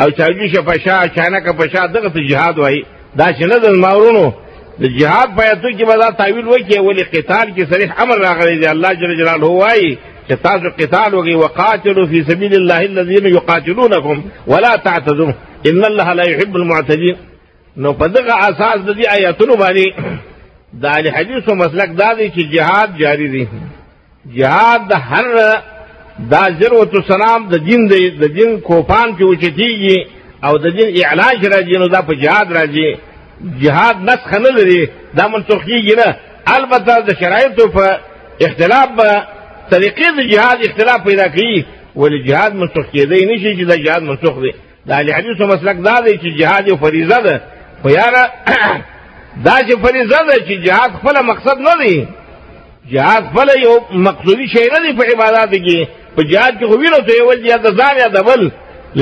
[0.00, 2.84] او چاویش پشا اچانک پشا دغه ته جهاد وای
[3.18, 4.32] دا چې نه د ماورونو
[4.80, 8.58] د جهاد په ایتو کې به دا تعویل وکړي ولې قتال کې صریح امر راغلی
[8.58, 14.22] دی الله جل جلاله وایي چې تاسو قتال وکړئ وقاتلوا فی سبیل الله الذین یقاتلونکم
[14.46, 15.32] ولا تعتدوا
[15.66, 17.16] ان الله لا يحب المعتدین
[17.76, 19.92] نو په دغه اساس د دې آیاتونو باندې
[20.82, 23.46] د اهل حدیثو مسلک دا دی چې جهاد جاری دی
[24.36, 25.24] جهاد د هر
[26.18, 27.80] دا ذروت السلام د دین
[28.22, 29.98] د دین کوپان کې وچتیږي
[30.46, 32.96] او د دین اعلاج راځي نو دا په جهاد راځي
[33.62, 34.88] جهاد نسخه نه لري
[35.18, 36.08] دا منسوخ کیږي نه
[36.56, 37.84] البته د شرایطو په
[38.46, 39.08] اختلاف به
[39.72, 41.64] طریقې د جهاد اختلاف پیدا کوي
[41.96, 44.52] ولې جهاد منسوخ کېدی نه شي چې دا جهاد منسوخ دی
[44.88, 47.40] د اهل حدیثو مسلک دا دی چې جهاد یو فریضه ده
[47.82, 48.22] خو یاره
[49.46, 52.06] دا چې فریضه ده چې جهاد خپله مقصد نه دی
[52.90, 53.74] جهاد فله یو
[54.06, 55.78] مقصودی شی نه دی په عبادت کې
[56.16, 58.42] په جهاد کې خو وینو ته یو جهاد د ځان یا د بل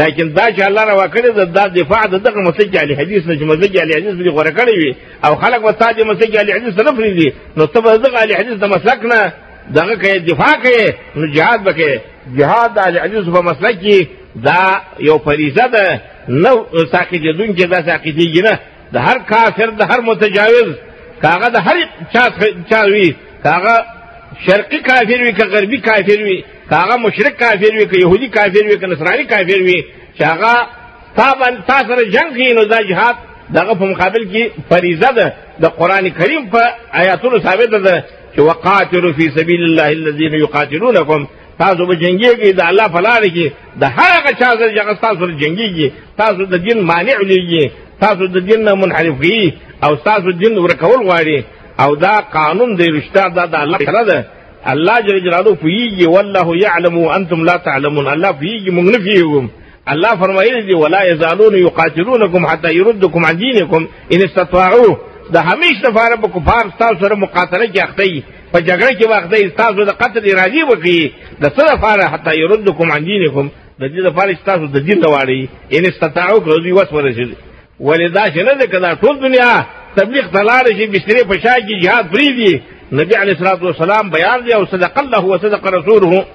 [0.01, 3.35] لیکن دا چې الله روا کړی د دا دفاع د دغه مسجد علی حدیث نه
[3.39, 6.53] چې مسجد علی حدیث دې غوره کړی وي او خلک به تا د مسجد علی
[6.53, 9.33] حدیث نه پرېږدي نو ته به دغه علی حدیث د مسلک نه
[9.77, 10.83] دغه کوې دفاع کوې
[11.17, 11.99] نو جهاد به کوې
[12.39, 13.99] جهاد د علی حدیث په مسلک کې
[14.47, 16.51] دا یو فریضه ده نه
[16.93, 18.59] ساقېدونکې دا ساقېدېږي نه
[18.93, 20.69] د هر کافر د هر متجاوز
[21.23, 21.77] کاغه د هر
[22.13, 22.23] چا
[22.71, 23.15] چا وي
[23.45, 23.75] کاغه
[24.47, 26.37] شرقی کافر وي که غربي کافر وي
[26.71, 29.85] کاغه مشرک کافر وي که يهودي کافر وي که نصراني کافر وي
[30.19, 30.55] چې هغه
[31.17, 33.17] تا باندې تا سره جنگ کوي نو دا جهاد
[33.55, 35.33] دغه په مقابل کې فریضه ده
[35.63, 36.61] د قران کریم په
[37.01, 38.05] آیاتونو ثابته ده
[38.37, 41.27] چې وقاتلوا فی سبیل الله الذين يقاتلونکم
[41.59, 43.47] تاسو به جنگیږئ د الله په لاره کې
[43.81, 47.71] د هر هغه چا سره چې هغه ستاسو سره جنګیږي تاسو د دین مانع لږي
[48.01, 49.49] تاسو د دین نه منحرف کیږي
[49.85, 51.39] او ستاسو دین ورکول غواړي
[51.85, 54.25] او دا قانون دی رشتہ دا د الله سره ده
[54.73, 59.45] الله جل جلاله پیږي والله یعلم وانتم لا تعلمون الله پیږي موږ نه پیږو
[59.93, 64.97] الله فرمایلی دی ولا یزالون یقاتلونکم حتى يردكم عن دينكم ان استطاعوا
[65.33, 68.23] دا همیش لپاره په کفار تاسو سره مقاتله کې اخته یي
[68.53, 71.11] په جګړه کې واخته تاسو د قتل ارادي وکړي
[71.43, 73.49] د څه لپاره حتی يردکم عن دینکم
[73.81, 77.37] د دې لپاره چې تاسو د دین نه ان استطاعوا که دوی وس ورسېږي
[77.81, 79.65] ولې داسې نه ده که ټول دنیا
[79.97, 82.61] تبلیغ ته لاړه شي بسترې په شا کې جهاد پرېږدي
[82.93, 86.27] نبی علیه صلات وسلام بیان دی او صدق الله وصدق رسوله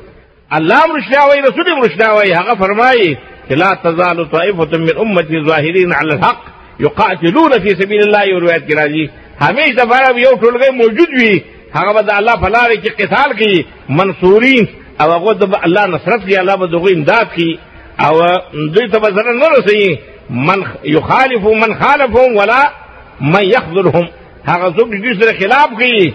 [0.57, 3.17] الله هم رښتیا وایي رسول هم رښتیا وایي هغه فرمایي
[3.49, 6.41] چې لا تزال طائفة من امتي ظاهرین على الحق
[6.79, 9.05] يقاتلون في سبيل الله یو روایت کې راځي
[9.41, 11.43] همیشه لپاره یو ټولګی موجود وي
[11.75, 14.67] هغه به د الله په لارې کې قتال کوي منصورین
[15.01, 17.59] او هغه د الله نصرت کوي الله به د هغوی امداد کوي
[18.07, 18.13] او
[18.75, 22.71] دوی ته به ضرر نه رسوي من یخالف من خالفهم ولا
[23.21, 24.07] من يخذلهم
[24.45, 26.13] هغه څوک چې سره خلاف کوي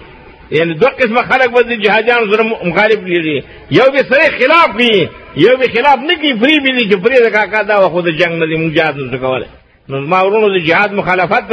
[0.51, 5.09] یعنی دو قسمه خلق به د جهادیانو سره مخالف کیږي یو به سره خلاف کوي
[5.37, 8.07] یو به خلاف نه کوي فری به دي چې فری د کاکا دا خو د
[8.09, 9.45] جنگ نه دي موږ جهاد نه کوله
[9.89, 11.43] نو ما ورونو د جهاد مخالفت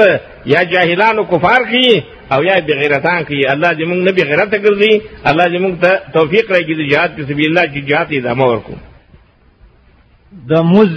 [0.46, 2.02] یا جاهلان او کفار کوي
[2.32, 5.00] او یا بغیرتان کوي الله دې موږ نه بغیرت ګرځي
[5.30, 8.87] الله دې موږ ته توفیق راکړي د جهاد په سبیل الله چې جهاد ادامه ورکړو
[10.50, 10.90] د مز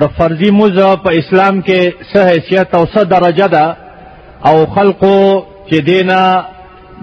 [0.00, 1.80] د فرضي مز په اسلام کې
[2.10, 3.66] څه حیثیت او څه درجه ده
[4.48, 5.18] او خلقو
[5.68, 6.22] چې دینا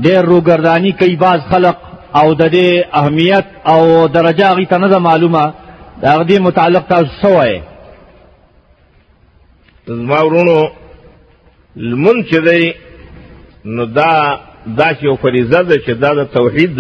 [0.06, 1.78] ډېر روګردانی کوي باز خلق
[2.20, 2.70] او د دې
[3.00, 5.46] اهمیت او درجه هغه ته نه معلومه
[6.02, 7.60] د هغه متعلق تاسو سوای
[9.88, 10.58] زما ورونو
[11.90, 12.64] لمن چې دی
[13.74, 14.12] نو دا
[14.78, 16.76] دا چې یو فریضه ده چې دا د توحید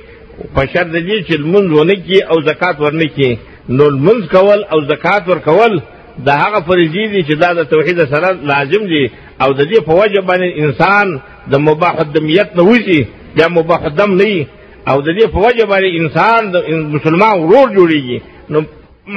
[0.55, 3.36] په شرط دې چې لمن ونه کی او زکات ورنه کی
[3.70, 5.80] نو منز کول او زکات ور کول
[6.26, 9.01] دا هغه فریضې دي چې دا د توحید سره لازم دي
[9.41, 11.18] او د دې په وجه باندې انسان
[11.53, 12.99] د مباح دمیت نه وځي
[13.39, 14.45] یا مباح دم نه
[14.89, 16.57] او د دې په وجه باندې انسان د
[16.95, 18.61] مسلمان ورور جوړیږي نو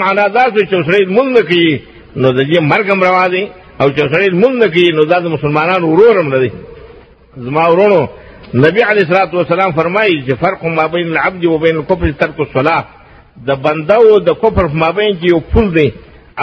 [0.03, 1.71] معنا دا چې سړی مونږ نه کوي
[2.17, 3.45] نو د دې مرګ هم روا دی
[3.81, 6.51] او چې سړی مونږ نه کوي نو دا د مسلمانانو ورور هم نه دی
[7.47, 8.03] زما ورونو
[8.67, 12.85] نبی علیه الصلاۃ والسلام فرمایي چې فرق ما بین العبد و بین الكفر ترک الصلاه
[13.47, 15.89] د بنده او د کفر په مابین کې یو پل دی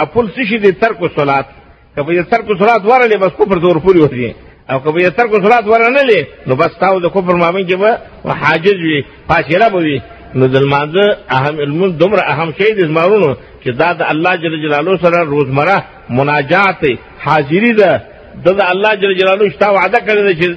[0.02, 1.46] ا پل څه شي دی ترک صلات
[1.94, 4.30] که په دې ترک صلات ورلې بس کفر زور پوری وځي
[4.70, 7.98] او که په دې ترک صلات ورنلې نو بس تاسو د کفر مابین کې به
[8.42, 9.98] حاجز وي فاصله به وي
[10.34, 13.30] نو د لمانځه اهم علمون دومره اهم شی دی زمارونو
[13.64, 15.78] چې دا د الله جل جلاله سره روزمره
[16.18, 16.82] مناجات
[17.24, 18.02] حاضری ده
[18.46, 20.48] د الله جل جلاله شتا وعده کړی دی چې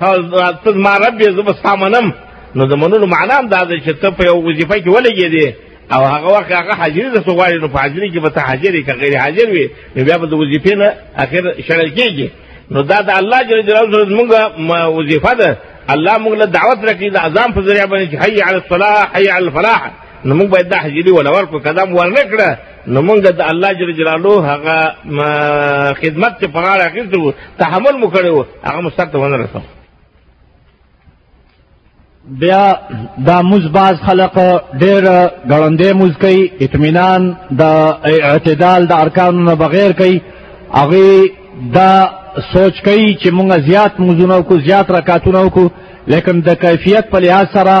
[0.00, 2.06] تا ما رب زه به سامنم
[2.56, 5.46] نو د منلو معنا هم دا ده چې ته په یو وظیفه کې ولګېدې
[5.94, 8.92] او هغه وخت هغه حاضري درته غواړي نو په حاضري کې به ته حاضر که
[9.00, 10.92] غیر حاضر وي نو بیا به د وظیفې نه
[11.24, 12.28] اخر شړل کېږي
[12.70, 14.28] نو دا د الله جل جلاله سره زموږ
[14.98, 15.50] وظیفه ده
[15.94, 19.26] الله موږ له دعوت راکړي د اذان په ذریعه باندې چې حي علی الصلاح حي
[19.36, 19.80] علی الفلاح
[20.26, 22.48] نو موږ باید دا حجري ولا ورکړو که دا مو ورنه کړه
[22.92, 24.76] نو موږ د الله جل جلاله هغه
[26.02, 29.62] خدمت چې په غاړه اخیستې وو تحمل مو کړی وو هغه مو سرته ونه رسوو
[32.40, 32.76] بیا
[33.26, 34.34] دا مزباز خلق
[34.82, 35.02] ډېر
[35.50, 37.22] غړندې مز کوي اطمینان
[37.60, 37.62] د
[38.28, 40.16] اعتدال د ارکانو نه بغیر کوي
[40.78, 41.10] هغه
[41.76, 41.92] دا
[42.54, 45.64] سوچ کوي چې مونږ زیات مزونه کو زیات رکعاتونه کو
[46.12, 47.76] لیکن د کیفیت په لحاظ سره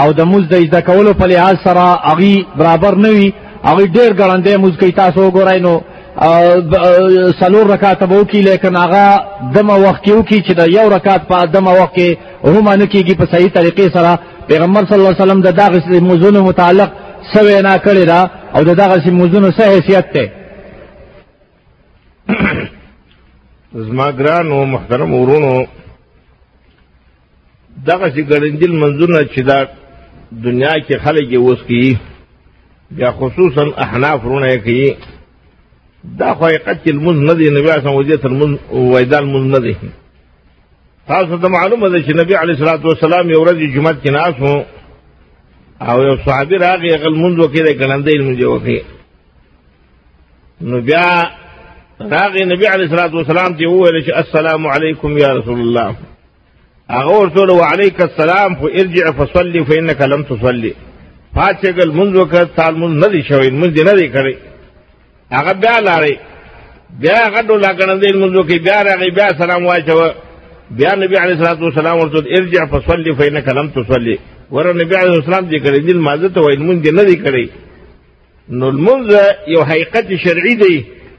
[0.00, 3.28] او د مز د اجزا کولو په لحاظ سره هغه برابر نه وي
[3.68, 5.74] هغه ډېر غړندې مز کوي تاسو وګورئ نو
[6.18, 9.06] سلور رکعت به وکړي لیکن هغه
[9.54, 13.14] دمه وخت کې وکړي چې د یو رکعت په دمه وخت کې هم نه کېږي
[13.18, 16.90] په صحیح طریقې سره پیغمبر صلی الله علیه وسلم د دغه موضوعونو متعلق
[17.32, 20.26] څه وینا کړې ده او د دغه موضوعونو څه حیثیت دی
[23.88, 25.66] زما ګرانو محترم ورونو
[27.86, 29.58] دغه چې ګړندیل منځونه چې دا
[30.32, 31.96] دنیا کې خلک یې اوس کوي
[32.90, 34.96] بیا خصوصا احناف رونه یې کوي
[36.18, 39.58] دا خو حقیقت کې لمونځ نه دی نبي اسلام وجه تر لمونځ وېدا لمونځ نه
[39.64, 39.74] دی
[41.10, 44.34] تاسو ته معلومه ده چې نبی علیه صلوات و سلام یو ورځ جمعه کې ناس
[44.40, 44.64] وو
[45.82, 48.78] او یو صحابي راغی هغه لمونځ وکړي د ګړندې لمونځ وکړي
[50.68, 51.30] نو بیا
[52.14, 55.96] راغی نبی علیه صلوات و سلام ته وویل چې السلام علیکم یا رسول الله
[56.90, 60.72] هغه ورته وعلیک السلام خو ارجع فصلی فانک لم تصلی
[61.36, 64.36] پاتې ګل منځ وکړه تعال منځ نه دی شوی منځ نه دی کړی
[65.32, 66.14] هغه بیا لاړی
[67.00, 70.00] بیا غډو لاګنځې منځو کې بیا راغی بیا سلام واچو
[70.78, 74.16] بیا نبی علیہ الصلوۃ والسلام ورته ارجع فصلی فینک لم تصلی
[74.50, 77.46] ور نبی علیہ السلام دې کړی دین مازه ته وایي مونږ نه دی کړی
[78.58, 79.10] نو المنځ
[79.54, 80.76] یو حقیقت شرعي دی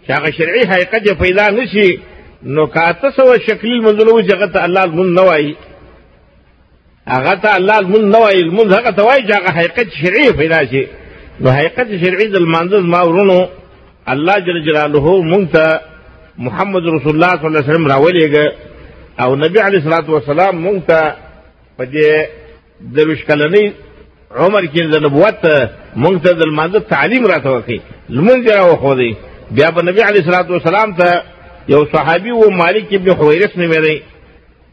[0.07, 1.89] چې هغه شرعي حقیقت پیدا نشي
[2.55, 5.55] نو کاته سو شکلی منځونه و چې هغه ته الله المن نه وایي
[7.13, 10.65] هغه ته الله المن نه وایي المن هغه ته وایي چې هغه حقیقت شرعي پیدا
[10.71, 10.83] شي
[11.41, 13.41] نو حقیقت شرعي د المنځ ما ورونو
[14.13, 15.79] الله جل جلاله مونږ ته
[16.37, 18.47] محمد رسول الله صلی الله علیه وسلم راولېږه
[19.23, 21.15] او نبی علیه الصلاة والسلام مونږ ته
[21.79, 22.29] په دې
[22.95, 23.69] درویشت کلنۍ
[24.35, 25.45] عمر کې د نبوت
[25.95, 27.79] مونږ ته د لمانځه تعلیم راته وکړي
[28.09, 29.15] لمونځ یې راوښودی
[29.51, 31.23] بیا به نبی علیه الصلاة والسلام ته
[31.69, 34.01] یو صحابي و مالک ابن حویرس نومې دی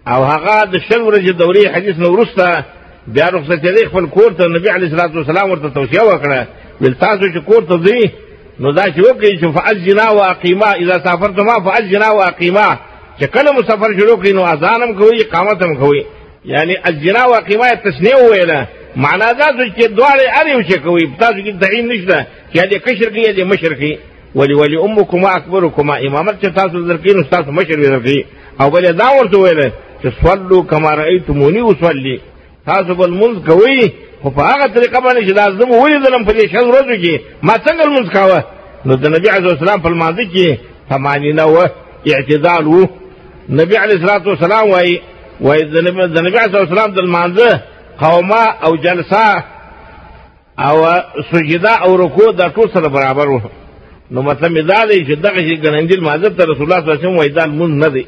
[0.08, 2.64] او هغه د شل ورځې دورې حدیث نه وروسته
[3.06, 6.46] بیا رخصتېدی خپل کور ته نبی علیه الصلاة والسلام ورته توصیه وکړه
[6.80, 8.08] ویل تاسو چې کور ته ځئ
[8.60, 12.66] نو دا چې وکړي چې فعجنا واقیما اذا سافرتما فعجنا واقیما
[13.20, 16.04] چې کله مو سفر شروع کړي نو اذان هم کوي اقامت هم کوي
[16.52, 19.46] یعنی اجنا واقیما تسنیه ویله معنا دا
[19.78, 22.18] چې دواړه هر یو چې کوي تاسو کې تعین نشته
[22.54, 23.92] چې دې کشر کې دې مشر کې
[24.38, 28.26] ولی ولی امکما اکبرکما امامت چې تاسو درکې نو تاسو مشر وي درکې
[28.60, 29.68] او بل دا ورته ویله
[30.04, 32.16] چې صلو کما رأیتمونی وصلی
[32.66, 33.78] تاسو بل منځ کوئ
[34.24, 37.14] خو په هغه طریقه باندې چې دا زه مو ولیدلم په دې شل ورځو کې
[37.46, 38.40] ما څنګه لمونځ کاوه
[38.86, 40.48] نو د نبي علیه وسلام په لمانځه کې
[40.92, 41.66] تمانینه وه
[42.14, 42.78] اعتدال و
[43.60, 44.96] نبي علیه الصلات وسلام وایي
[45.46, 45.76] وایي د
[46.26, 47.50] نبي علیه وسلام د لمانځه
[48.04, 49.26] قومه او جلسه
[50.68, 50.76] او
[51.30, 53.40] سجده او رکوع دا ټول سره برابر و
[54.12, 56.98] نو مطلب مې دا دی چې دغه شي ګنندل مازد ته رسول الله صلی الله
[56.98, 58.06] علیه وسلم وایي دا لمونځ نه دی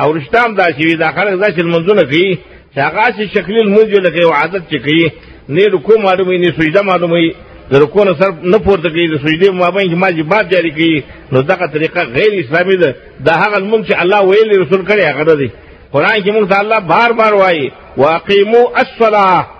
[0.00, 2.30] او رښتیا هم دا شوي دا خلک دا چې لمونځونه کوي
[2.74, 5.06] چې هغه شي شکلي لمونځ لکه یو عادت چې کوي
[5.48, 7.34] نه رکو معلومي نه سجده معلومي
[7.70, 11.40] د رکو نه سر نه پورته کوي د سجدې مابین کې ماجبات جاری کوي نو
[11.42, 12.94] دغه طریقه غیر اسلامي ده
[13.28, 15.48] دا هغه لمونځ چې الله ویلي رسول کړی هغه نه دی
[15.96, 19.50] قرآن کې موږ ته الله بار بار وایي واقیمو الصلاه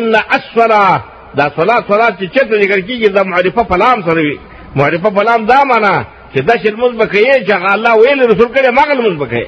[0.00, 1.04] ان الصلاه
[1.40, 4.38] دا صلات صلات چې چته ذکر کیږي دا معرفه پلام سره وي
[4.76, 5.94] معرفه پلام دا معنا
[6.34, 9.46] چې دا چې لمونځ به کوي چې الله ویلي رسول کړی مغل لمونځ به کوي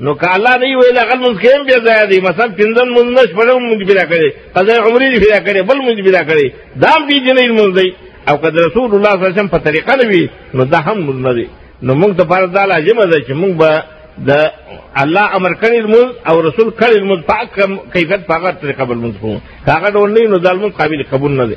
[0.00, 3.28] نو که الله دی ویل هغه مونږ کېم بیا ځای دی مثلا پنځم مونږ نش
[3.36, 6.46] پړم مونږ بیا کړی قضا عمرې دی بیا کړی بل مونږ بیا کړی
[6.82, 7.88] دا هم دی جنې مونږ دی
[8.28, 10.98] او که رسول الله صلی الله علیه وسلم په طریقه نه وي نو دا هم
[11.06, 11.46] مونږ نه دی
[11.86, 13.70] نو مونږ ته فرض دا لازم ده چې مونږ به
[14.28, 14.30] د
[15.02, 17.46] الله امر کړی مونږ او رسول کړی مونږ پاک
[17.94, 19.40] کیفیت پاک طریقه بل مونږ کوو
[19.76, 21.56] هغه ډول نه نو دا مونږ قابل قبول نه دی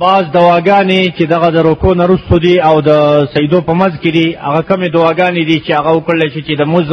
[0.00, 2.90] بعض دواګانې چې دغه د روکو نه رستو دي او د
[3.34, 6.68] سیدو په مز کې دي هغه کمې دواګانې دي چې هغه وکړلی شي چې د
[6.72, 6.88] مز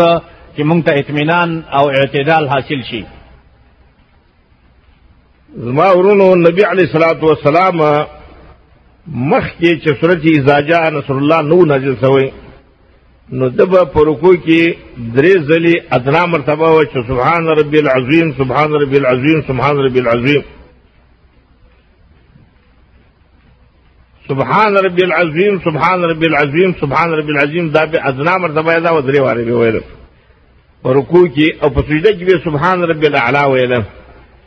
[0.57, 3.01] چې موږ ته اطمینان او اعتدال حاصل شي
[5.63, 7.75] زما ورونو نبی علی صلوات و سلام
[9.07, 12.31] مخ کې چې سورت ایزاجا نصر الله نو نازل شوی
[13.31, 14.73] نو دبا پرکو کې
[15.15, 19.47] درې ځلې ادنا مرتبه و چې سبحان ربی العظیم سبحان ربی العظیم سبحان ربی العظیم,
[19.49, 20.43] سبحان ربی العظیم
[24.31, 29.19] سبحان ربی العظيم سبحان ربی العظيم سبحان ربی العظيم دا به ازنا مرتبه دا ودري
[29.25, 29.77] واري واره به ویل
[30.83, 31.29] په رکوع
[31.63, 33.73] او په سجده کې به سبحان ربی الاعلى ویل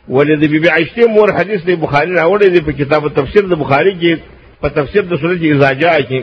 [0.09, 3.93] ولې بي بیبي عائشې مور حدیث د بخاری راوړی دی په کتاب تفسیر د بخاري
[4.01, 4.11] کې
[4.61, 6.19] په تفسیر د سورۃ ازاجا کې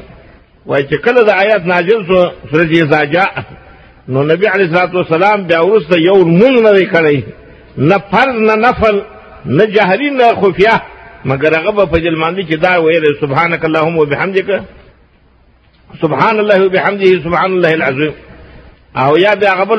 [0.66, 3.26] وایي چې کله د آیات نازل شو سوره ازاجا
[4.12, 7.18] نو نبی عليه الصلاه والسلام بیا ورسته یو مونږ نه کړی
[7.90, 8.96] نه فرض نه نفل
[9.58, 10.82] نه جهري نه خفیه
[11.30, 14.50] مگر هغه په فجل باندې چې دا ویل سبحانك اللهم وبحمدك
[16.02, 18.12] سبحان الله وبحمده سبحان الله العظیم
[18.96, 19.78] او یا به هغه بل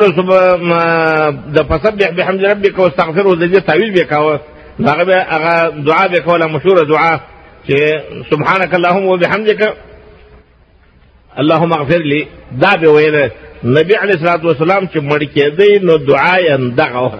[1.55, 4.39] د فسبح بحمد ربك واستغفره د دې تعویل به کاوه
[4.85, 7.19] هغه به هغه دعا به کوله مشهوره دعا
[7.67, 7.77] چې
[8.31, 9.73] سبحانك اللهم وبحمدك
[11.41, 13.29] اللهم اغفر لي دا به ویل
[13.65, 17.19] نبی علیه الصلاه والسلام چې مړ کېدی نو دعا یې دغه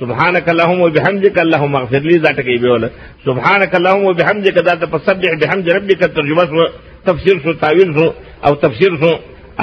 [0.00, 2.90] سبحانك اللهم وبحمدك اللهم اغفر لي ذاتك اي بيولا
[3.26, 6.58] سبحانك اللهم وبحمدك ذات فسبح بحمد ربك الترجمه سو
[7.06, 8.06] تفسير سو تاويل سو
[8.46, 9.12] او تفسير سو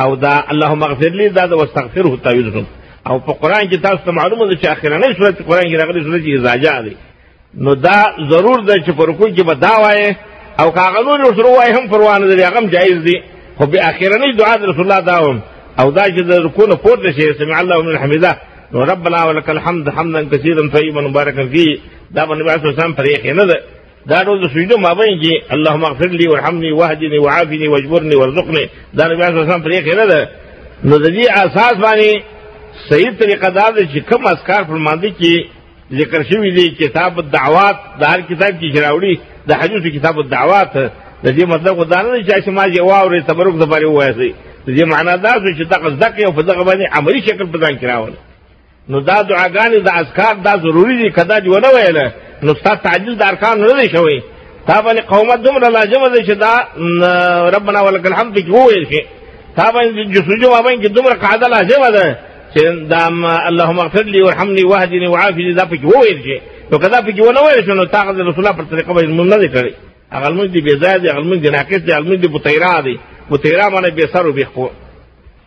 [0.02, 2.64] او دا اللهم اغفر لي ذات واستغفره تاويل سو
[3.08, 6.56] او في القران کې تاسو ته معلومه ده چې اخرنۍ سورته قران کې راغلي اذا
[6.56, 6.96] جاء دي
[7.64, 7.98] نو دا
[8.32, 10.16] ضرور ده چې پر کوی کی بدا وای
[10.60, 13.18] او کاغذو نور شروع وایي هم پروا نه غم جائز دي
[13.60, 15.40] خو بي اخيرا اخرنۍ دعاء رسول الله داوم
[15.80, 18.38] او دا چې د رکوع نه پورته شي سمع الله من الحمده
[18.74, 21.78] نو ربنا ولك الحمد حمدا كثيرا طيبا مباركا فيه
[22.12, 23.58] دا باندې بعث وسام پرې کې نه ده
[24.06, 29.08] دا ټول د سجدو مابین کې اللهم اغفر لي وارحمني واهدني وعافني واجبرني وارزقني دا
[29.08, 30.30] باندې بعث وسام پرې کې نه ده
[30.84, 32.12] نو د دې اساس باندې
[32.90, 35.34] صحیح طریقه دا ده چې کوم اسکار پر ماندی کې
[36.00, 39.14] ذکر شوی دی کتاب الدعوات د هر کتاب کې جراوړي
[39.50, 40.74] د حجوز کتاب الدعوات
[41.24, 44.32] د دې مطلب خدا نه چې ما یې واورې تبرک د پاره وایسي
[44.66, 47.80] د دې معنا دا چې دغه ځکه او په دغه باندې عملی شکل په ځان
[47.80, 48.27] کې راوړي
[48.90, 52.12] نو دا دعاګانې د اذکار دا ضروری دي کدا چې ونه ویله
[52.44, 54.22] نو ستا تعجیز د ارکان نه دی شوی
[54.68, 56.54] تا باندې قومت دومره لازمه ده چې دا
[57.56, 59.02] ربنا ولک الحمد کې وویل شي
[59.58, 62.16] تا باندې جسوجو باندې کې دومره قاعده لازمه ده
[62.56, 62.62] چې
[62.92, 63.08] دا
[63.48, 66.38] اللهم اغفر لي وارحمني واهدني وعافني دا پکې وویل شي
[66.72, 69.30] نو کدا پکې ونه ویل شي نو تا د رسول الله پر طریقه باندې مونږ
[69.34, 69.74] نه دی کړی
[70.14, 73.00] هغه لمونځ دی بېځایه دی هغه لمونځ دی ناقص دی هغه لمونځ دی بطیرا دی
[73.30, 74.72] بطیرا معنی بې سر و بې خور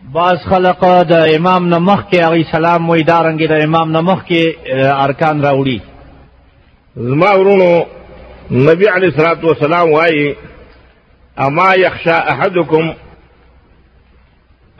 [0.09, 4.19] باز خلق د امام نه مخ کې هغه سلام وې دارنګي د امام نه مخ
[4.29, 4.71] کې
[5.03, 5.79] ارکان راوړي
[6.95, 7.85] زما ورونو
[8.51, 10.35] نبی علی صلوات و سلام وایي
[11.39, 12.93] اما يخشى احدكم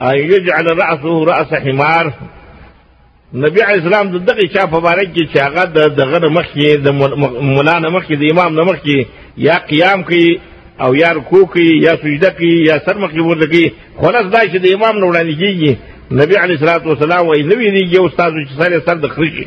[0.02, 2.12] ان يجعل راسه راس حمار
[3.34, 6.76] نبی علی السلام د دغه چا په باره کې چې هغه د دغه مخ کې
[6.76, 6.88] د
[7.54, 9.06] مولانا مخ کې د امام نه مخ کې
[9.36, 10.38] یا قیام کوي
[10.80, 14.56] او یا رکوع کوي یا سجده کوي یا سر مخکې ورته کوي خلاص دا چې
[14.64, 15.72] د امام نه وړاندې کېږي
[16.20, 19.46] نبي علیه صلات وسلام وایي نه ویلېږي استادو چې سر یې سر د خره شي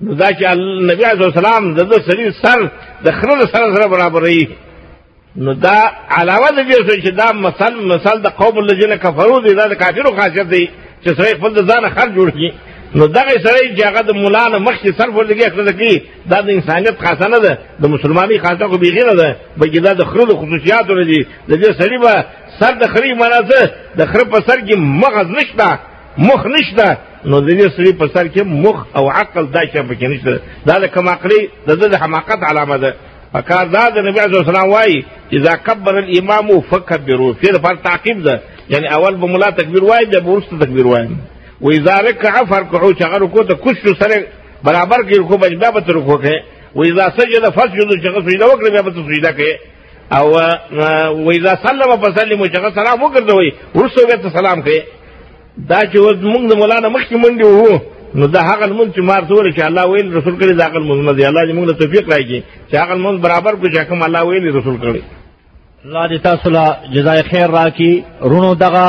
[0.00, 0.44] نو دا چې
[0.90, 2.68] نبي علیه السلام د ده سړي سر
[3.04, 4.48] د خره له سره سره برابروي
[5.36, 5.78] نو دا
[6.10, 10.16] علاوه د دې چې دا مثل مثل د قوم الذین کفرو دی دا د کافرو
[10.16, 10.68] خاصیت دی
[11.04, 12.50] چې سړی خپل د ځانه خر جوړ کړي
[12.98, 15.94] نو دغه سړی چې هغه د مولا نه مخکې سر ولګي خپله کوي
[16.30, 19.28] دا د انسانیت خاصه نه ده د مسلمانۍ خاصه خو بیخي نه ده
[19.58, 21.20] بلکې دا د خره د خصوصیاتو نه دي
[21.50, 22.12] د دې سړي به
[22.60, 23.60] سر د خرې معنا څه
[23.98, 25.68] د خره په سر کې مغز نشته
[26.28, 26.86] مخ نشته
[27.30, 30.32] نو د دې سړي په سر کې مخ او عقل دا شی پکې نشته
[30.68, 32.90] دا د کم عقلي د ده د حماقت علامه ده
[33.32, 34.96] پکار دا د نبي علیه وسلم وایي
[35.36, 38.34] اذا کبر الامام فکبروا فعل پر تعقیب ده
[38.72, 41.08] یعنی اول به ملا تکبیر وایي بیا به وروسته تکبیر وایي
[41.64, 44.16] و اذا رکع فرکعو چې هغه رکوع ته کوشش سره
[44.64, 46.40] برابر کې رکوع بجدا به رکوع کوي
[46.74, 49.52] و اذا سجد فسجد چې هغه سجده وکړي بیا به سجده کوي
[50.18, 50.32] او
[51.26, 54.82] و اذا سلم فسلم چې هغه سلام وګرځوي ورسره به سلام کوي
[55.68, 55.96] دا چې
[56.34, 57.78] موږ د مولانا مخکې منډې وو
[58.14, 61.00] نو دا هغه مونږ چې مار سوړ چې الله ویل رسول کړي دا هغه مونږ
[61.08, 62.40] نه دی الله دې موږ له توفیق راکړي
[62.70, 65.02] چې هغه مونږ برابر کو چې کوم الله ویل رسول کړي
[65.84, 68.86] الله دې تاسو لا جزای خیر راکړي رونو دغه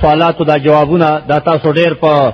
[0.00, 2.32] سوالاتو دا جوابونه دا تاسو ډیر په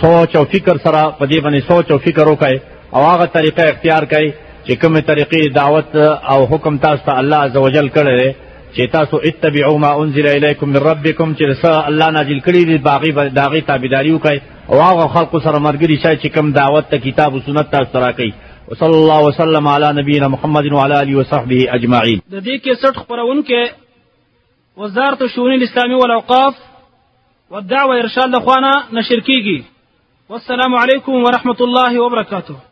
[0.00, 2.58] سوچ او فکر سره په دې باندې سوچ او فکر وکړئ
[2.94, 4.28] او هغه طریقه اختیار کړئ
[4.66, 5.96] چې کومه طریقې دعوت
[6.34, 8.28] او حکم تاسو ته الله عزوجل کړی
[8.74, 13.10] چې تاسو اتبعوا ما انزل الیکم من ربکم چې سره الله نازل کړی دی باغی
[13.40, 14.38] داغی تابعداري وکړئ
[14.70, 18.32] او هغه خلکو سره مرګري شای چې کوم دعوت ته کتاب او سنت تاسو راکړي
[18.70, 23.62] وصلى الله وسلم على نبينا محمد وعلى آله وصحبه اجمعين د دې خبرون خبرونکو
[24.76, 26.54] وزارت شؤون الاسلامي والاوقاف
[27.50, 29.62] والدعوه ارشاد اخوانا نشر کیږي
[30.28, 32.69] والسلام عليكم ورحمه الله وبركاته